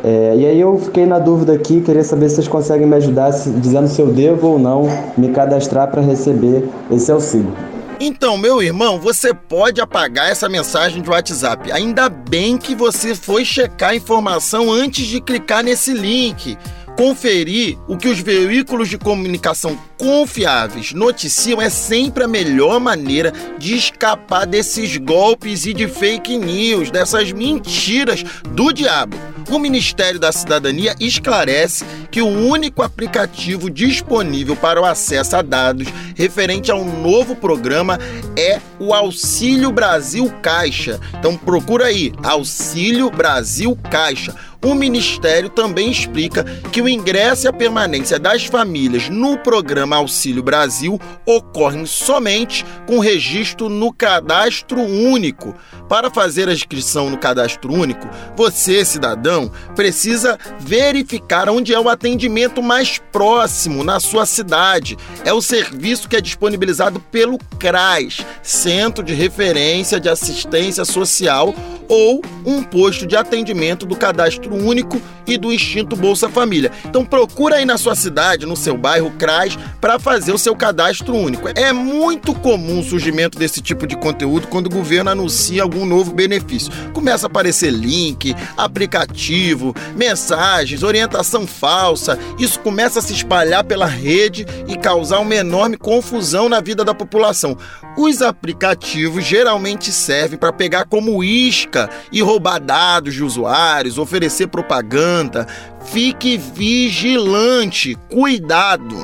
É, 0.04 0.36
e 0.36 0.46
aí 0.46 0.60
eu 0.60 0.78
fiquei 0.78 1.06
na 1.06 1.20
dúvida 1.20 1.54
aqui, 1.54 1.80
queria 1.80 2.04
saber 2.04 2.28
se 2.28 2.36
vocês 2.36 2.48
conseguem 2.48 2.88
me 2.88 2.96
ajudar 2.96 3.32
se- 3.32 3.52
dizendo 3.52 3.88
se 3.88 4.02
eu 4.02 4.08
devo 4.08 4.48
ou 4.48 4.60
não 4.60 4.88
me 5.16 5.30
cadastrar 5.30 5.90
para 5.90 6.02
receber 6.02 6.68
esse 6.92 7.12
auxílio. 7.12 7.71
Então, 8.04 8.36
meu 8.36 8.64
irmão, 8.64 9.00
você 9.00 9.32
pode 9.32 9.80
apagar 9.80 10.32
essa 10.32 10.50
mensagem 10.50 11.04
de 11.04 11.10
WhatsApp. 11.12 11.72
Ainda 11.72 12.10
bem 12.10 12.58
que 12.58 12.74
você 12.74 13.14
foi 13.14 13.46
checar 13.46 13.92
a 13.92 13.96
informação 13.96 14.72
antes 14.72 15.06
de 15.06 15.22
clicar 15.22 15.64
nesse 15.64 15.94
link. 15.94 16.58
Conferir 16.98 17.78
o 17.88 17.96
que 17.96 18.08
os 18.08 18.20
veículos 18.20 18.90
de 18.90 18.98
comunicação 18.98 19.78
confiáveis 20.02 20.94
noticiam 20.94 21.62
é 21.62 21.70
sempre 21.70 22.24
a 22.24 22.28
melhor 22.28 22.80
maneira 22.80 23.32
de 23.60 23.76
escapar 23.76 24.48
desses 24.48 24.98
golpes 24.98 25.68
e 25.68 25.76
de 25.76 25.88
fake 25.88 26.40
news, 26.40 26.90
dessas 26.90 27.32
mentiras 27.32 28.24
do 28.50 28.74
diabo. 28.74 29.16
O 29.48 29.60
Ministério 29.60 30.20
da 30.20 30.32
Cidadania 30.32 30.96
esclarece 31.00 31.86
que 32.10 32.22
o 32.22 32.28
único 32.28 32.82
aplicativo 32.82 33.70
disponível 33.70 34.56
para 34.56 34.82
o 34.82 34.86
acesso 34.86 35.36
a 35.36 35.42
dados 35.42 35.88
referente 36.16 36.72
ao 36.72 36.84
novo 36.84 37.36
programa 37.36 38.00
é 38.38 38.60
o 38.80 38.94
Auxílio 38.94 39.72
Brasil 39.72 40.32
Caixa. 40.42 41.00
Então 41.20 41.38
procura 41.38 41.86
aí, 41.86 42.12
Auxílio 42.24 43.12
Brasil 43.12 43.78
Caixa. 43.90 44.34
O 44.64 44.76
Ministério 44.76 45.50
também 45.50 45.90
explica 45.90 46.44
que 46.72 46.82
o 46.82 46.88
ingresso 46.88 47.46
e 47.46 47.50
a 47.50 47.54
permanência 47.54 48.20
das 48.20 48.46
famílias 48.46 49.10
no 49.10 49.38
programa 49.40 49.91
Auxílio 49.98 50.44
Brasil 50.44 51.00
ocorrem 51.26 51.86
somente 51.86 52.66
com 52.86 53.00
registro 53.00 53.70
no 53.70 53.94
cadastro 53.94 54.82
único. 54.82 55.56
Para 55.88 56.10
fazer 56.10 56.48
a 56.48 56.54
inscrição 56.54 57.10
no 57.10 57.18
cadastro 57.18 57.74
único, 57.74 58.08
você, 58.36 58.86
cidadão, 58.86 59.52
precisa 59.76 60.40
verificar 60.60 61.50
onde 61.50 61.74
é 61.74 61.80
o 61.80 61.90
atendimento 61.90 62.64
mais 62.64 62.98
próximo 63.12 63.84
na 63.84 64.00
sua 64.00 64.26
cidade. 64.26 64.98
É 65.26 65.34
o 65.34 65.42
serviço 65.42 66.08
que 66.08 66.16
é 66.16 66.22
disponibilizado 66.22 67.00
pelo 67.00 67.38
CRAS, 67.60 68.26
Centro 68.42 69.04
de 69.04 69.14
Referência 69.14 70.00
de 70.00 70.08
Assistência 70.08 70.86
Social, 70.86 71.54
ou 71.92 72.22
um 72.46 72.64
posto 72.64 73.06
de 73.06 73.18
atendimento 73.18 73.86
do 73.86 73.98
cadastro 73.98 74.56
único 74.56 75.02
e 75.28 75.38
do 75.38 75.52
extinto 75.52 75.94
Bolsa 75.94 76.30
Família. 76.30 76.72
Então 76.86 77.06
procura 77.06 77.58
aí 77.58 77.66
na 77.66 77.78
sua 77.78 77.96
cidade, 77.96 78.46
no 78.46 78.56
seu 78.56 78.78
bairro 78.78 79.12
CRAS, 79.12 79.60
para 79.82 79.98
fazer 79.98 80.32
o 80.32 80.38
seu 80.38 80.56
cadastro 80.56 81.16
único. 81.16 81.50
É 81.56 81.74
muito 81.74 82.34
comum 82.36 82.80
o 82.80 82.84
surgimento 82.84 83.38
desse 83.38 83.62
tipo 83.62 83.88
de 83.88 83.98
conteúdo 83.98 84.48
quando 84.48 84.68
o 84.68 84.70
governo 84.70 85.10
anuncia 85.10 85.64
algum 85.64 85.86
novo 85.86 86.14
benefício. 86.14 86.72
Começa 86.94 87.26
a 87.26 87.30
aparecer 87.30 87.72
link, 87.72 88.36
aplicativo, 88.56 89.76
mensagens, 89.96 90.84
orientação 90.84 91.48
falsa. 91.48 92.18
Isso 92.38 92.60
começa 92.60 93.00
a 93.00 93.02
se 93.02 93.14
espalhar 93.14 93.64
pela 93.64 93.88
rede 93.88 94.46
e 94.68 94.78
causar 94.78 95.20
uma 95.20 95.36
enorme 95.36 95.76
confusão 95.76 96.48
na 96.48 96.62
vida 96.62 96.86
da 96.86 96.94
população. 96.94 97.58
Os 97.98 98.22
aplicativos 98.22 99.26
geralmente 99.26 99.92
servem 99.92 100.38
para 100.38 100.54
pegar 100.54 100.86
como 100.86 101.24
isca 101.24 101.90
e 102.12 102.22
roubar 102.22 102.60
dados 102.60 103.16
de 103.16 103.24
usuários, 103.24 103.98
oferecer 103.98 104.48
propaganda. 104.48 105.48
Fique 105.86 106.38
vigilante, 106.38 107.98
cuidado. 108.10 108.96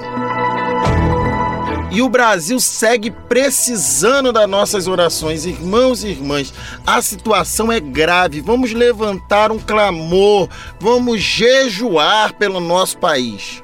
E 1.98 2.02
o 2.04 2.08
Brasil 2.08 2.60
segue 2.60 3.10
precisando 3.10 4.32
das 4.32 4.48
nossas 4.48 4.88
orações, 4.88 5.48
irmãos 5.48 6.04
e 6.04 6.10
irmãs. 6.10 6.54
A 6.86 7.02
situação 7.02 7.72
é 7.72 7.80
grave. 7.80 8.40
Vamos 8.40 8.72
levantar 8.72 9.52
um 9.52 9.58
clamor, 9.58 10.48
vamos 10.80 11.20
jejuar 11.20 12.36
pelo 12.36 12.60
nosso 12.60 13.00
país. 13.00 13.64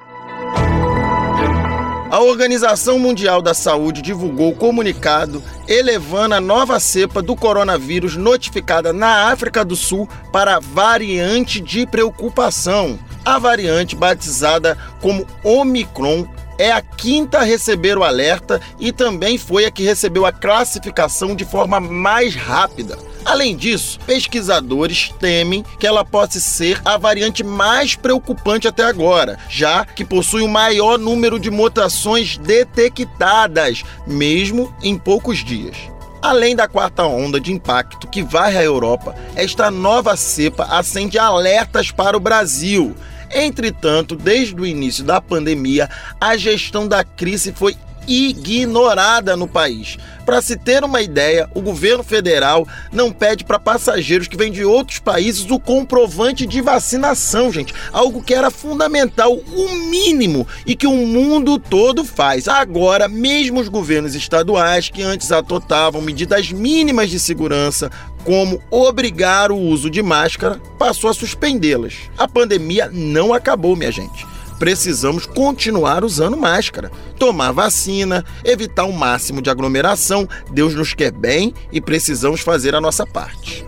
A 2.09 2.19
Organização 2.21 2.97
Mundial 2.97 3.39
da 3.39 3.53
Saúde 3.53 4.01
divulgou 4.01 4.49
o 4.49 4.55
comunicado 4.55 5.43
elevando 5.67 6.33
a 6.33 6.41
nova 6.41 6.79
cepa 6.79 7.21
do 7.21 7.35
coronavírus 7.35 8.15
notificada 8.15 8.91
na 8.91 9.31
África 9.31 9.63
do 9.63 9.75
Sul 9.75 10.09
para 10.31 10.59
variante 10.59 11.61
de 11.61 11.85
preocupação. 11.85 12.97
A 13.23 13.37
variante 13.37 13.95
batizada 13.95 14.75
como 14.99 15.27
Omicron 15.43 16.27
é 16.57 16.71
a 16.71 16.81
quinta 16.81 17.39
a 17.39 17.43
receber 17.43 17.97
o 17.97 18.03
alerta 18.03 18.61
e 18.79 18.91
também 18.91 19.37
foi 19.37 19.65
a 19.65 19.71
que 19.71 19.83
recebeu 19.83 20.25
a 20.25 20.31
classificação 20.31 21.35
de 21.35 21.45
forma 21.45 21.79
mais 21.79 22.35
rápida. 22.35 22.97
Além 23.25 23.55
disso, 23.55 23.99
pesquisadores 24.05 25.13
temem 25.19 25.63
que 25.79 25.87
ela 25.87 26.03
possa 26.03 26.39
ser 26.39 26.81
a 26.83 26.97
variante 26.97 27.43
mais 27.43 27.95
preocupante 27.95 28.67
até 28.67 28.83
agora, 28.83 29.39
já 29.49 29.85
que 29.85 30.03
possui 30.03 30.41
o 30.41 30.49
maior 30.49 30.99
número 30.99 31.39
de 31.39 31.49
mutações 31.49 32.37
detectadas, 32.37 33.83
mesmo 34.05 34.75
em 34.83 34.97
poucos 34.97 35.43
dias. 35.43 35.77
Além 36.21 36.55
da 36.55 36.69
quarta 36.69 37.03
onda 37.03 37.39
de 37.39 37.51
impacto 37.51 38.07
que 38.07 38.23
varre 38.23 38.57
a 38.57 38.63
Europa, 38.63 39.13
esta 39.35 39.69
nova 39.69 40.15
cepa 40.15 40.63
acende 40.65 41.19
alertas 41.19 41.91
para 41.91 42.15
o 42.15 42.19
Brasil. 42.19 42.95
Entretanto, 43.33 44.15
desde 44.15 44.55
o 44.55 44.65
início 44.65 45.03
da 45.03 45.19
pandemia, 45.19 45.89
a 46.19 46.37
gestão 46.37 46.87
da 46.87 47.03
crise 47.03 47.51
foi 47.51 47.75
ignorada 48.07 49.35
no 49.35 49.47
país. 49.47 49.97
Para 50.25 50.41
se 50.41 50.55
ter 50.55 50.83
uma 50.83 51.01
ideia, 51.01 51.49
o 51.53 51.61
governo 51.61 52.03
federal 52.03 52.65
não 52.91 53.11
pede 53.11 53.43
para 53.43 53.59
passageiros 53.59 54.27
que 54.27 54.37
vêm 54.37 54.51
de 54.51 54.63
outros 54.63 54.99
países 54.99 55.49
o 55.49 55.59
comprovante 55.59 56.45
de 56.45 56.61
vacinação, 56.61 57.51
gente. 57.51 57.73
Algo 57.91 58.23
que 58.23 58.33
era 58.33 58.49
fundamental, 58.49 59.33
o 59.33 59.75
mínimo, 59.89 60.47
e 60.65 60.75
que 60.75 60.87
o 60.87 60.95
mundo 60.95 61.59
todo 61.59 62.05
faz. 62.05 62.47
Agora, 62.47 63.07
mesmo 63.07 63.59
os 63.59 63.67
governos 63.67 64.15
estaduais, 64.15 64.89
que 64.89 65.01
antes 65.01 65.31
adotavam 65.31 66.01
medidas 66.01 66.51
mínimas 66.51 67.09
de 67.09 67.19
segurança, 67.19 67.91
como 68.23 68.61
obrigar 68.71 69.51
o 69.51 69.57
uso 69.57 69.89
de 69.89 70.01
máscara, 70.01 70.61
passou 70.79 71.09
a 71.09 71.13
suspendê-las. 71.13 71.95
A 72.17 72.27
pandemia 72.27 72.89
não 72.91 73.33
acabou, 73.33 73.75
minha 73.75 73.91
gente 73.91 74.32
precisamos 74.63 75.25
continuar 75.25 76.05
usando 76.05 76.37
máscara, 76.37 76.89
tomar 77.19 77.51
vacina, 77.51 78.23
evitar 78.45 78.85
o 78.85 78.93
máximo 78.93 79.41
de 79.41 79.49
aglomeração. 79.49 80.25
Deus 80.51 80.73
nos 80.73 80.93
quer 80.93 81.11
bem 81.11 81.53
e 81.69 81.81
precisamos 81.81 82.39
fazer 82.39 82.73
a 82.73 82.79
nossa 82.79 83.05
parte. 83.05 83.65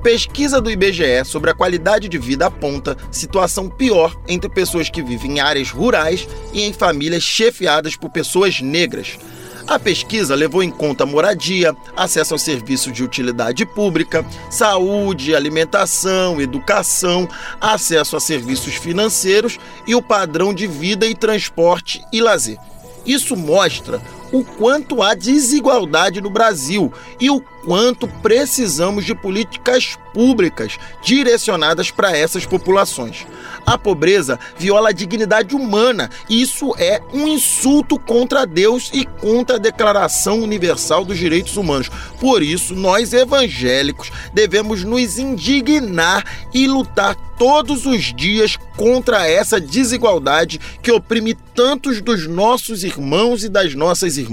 Pesquisa 0.00 0.60
do 0.60 0.70
IBGE 0.70 1.24
sobre 1.24 1.50
a 1.50 1.54
qualidade 1.54 2.08
de 2.08 2.18
vida 2.18 2.46
aponta 2.46 2.96
situação 3.10 3.68
pior 3.68 4.16
entre 4.28 4.48
pessoas 4.48 4.88
que 4.88 5.02
vivem 5.02 5.32
em 5.32 5.40
áreas 5.40 5.72
rurais 5.72 6.28
e 6.52 6.62
em 6.62 6.72
famílias 6.72 7.24
chefiadas 7.24 7.96
por 7.96 8.10
pessoas 8.10 8.60
negras. 8.60 9.18
A 9.66 9.80
pesquisa 9.80 10.36
levou 10.36 10.62
em 10.62 10.70
conta 10.70 11.04
moradia, 11.04 11.76
acesso 11.96 12.34
aos 12.34 12.42
serviços 12.42 12.92
de 12.92 13.02
utilidade 13.02 13.66
pública, 13.66 14.24
saúde, 14.48 15.34
alimentação, 15.34 16.40
educação, 16.40 17.28
acesso 17.60 18.16
a 18.16 18.20
serviços 18.20 18.74
financeiros 18.74 19.58
e 19.84 19.94
o 19.94 20.00
padrão 20.00 20.54
de 20.54 20.68
vida 20.68 21.04
e 21.04 21.16
transporte 21.16 22.00
e 22.12 22.20
lazer. 22.20 22.58
Isso 23.04 23.36
mostra 23.36 24.00
o 24.38 24.44
quanto 24.44 25.02
há 25.02 25.14
desigualdade 25.14 26.20
no 26.20 26.28
Brasil 26.28 26.92
e 27.18 27.30
o 27.30 27.40
quanto 27.40 28.06
precisamos 28.06 29.04
de 29.04 29.14
políticas 29.14 29.98
públicas 30.12 30.78
direcionadas 31.02 31.90
para 31.90 32.16
essas 32.16 32.46
populações. 32.46 33.26
A 33.66 33.76
pobreza 33.76 34.38
viola 34.56 34.90
a 34.90 34.92
dignidade 34.92 35.56
humana 35.56 36.08
e 36.28 36.40
isso 36.40 36.74
é 36.78 37.00
um 37.12 37.26
insulto 37.26 37.98
contra 37.98 38.46
Deus 38.46 38.90
e 38.92 39.04
contra 39.04 39.56
a 39.56 39.58
Declaração 39.58 40.40
Universal 40.40 41.04
dos 41.04 41.18
Direitos 41.18 41.56
Humanos. 41.56 41.90
Por 42.20 42.42
isso, 42.42 42.74
nós 42.74 43.12
evangélicos 43.12 44.12
devemos 44.32 44.84
nos 44.84 45.18
indignar 45.18 46.24
e 46.54 46.68
lutar 46.68 47.16
todos 47.36 47.84
os 47.84 48.14
dias 48.14 48.56
contra 48.76 49.26
essa 49.28 49.60
desigualdade 49.60 50.60
que 50.82 50.92
oprime 50.92 51.34
tantos 51.54 52.00
dos 52.00 52.26
nossos 52.26 52.84
irmãos 52.84 53.44
e 53.44 53.48
das 53.48 53.74
nossas 53.74 54.16
irmãs. 54.16 54.25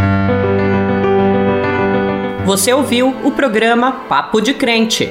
Você 2.44 2.72
ouviu 2.72 3.08
o 3.24 3.30
programa 3.30 3.92
Papo 4.08 4.40
de 4.40 4.54
Crente. 4.54 5.08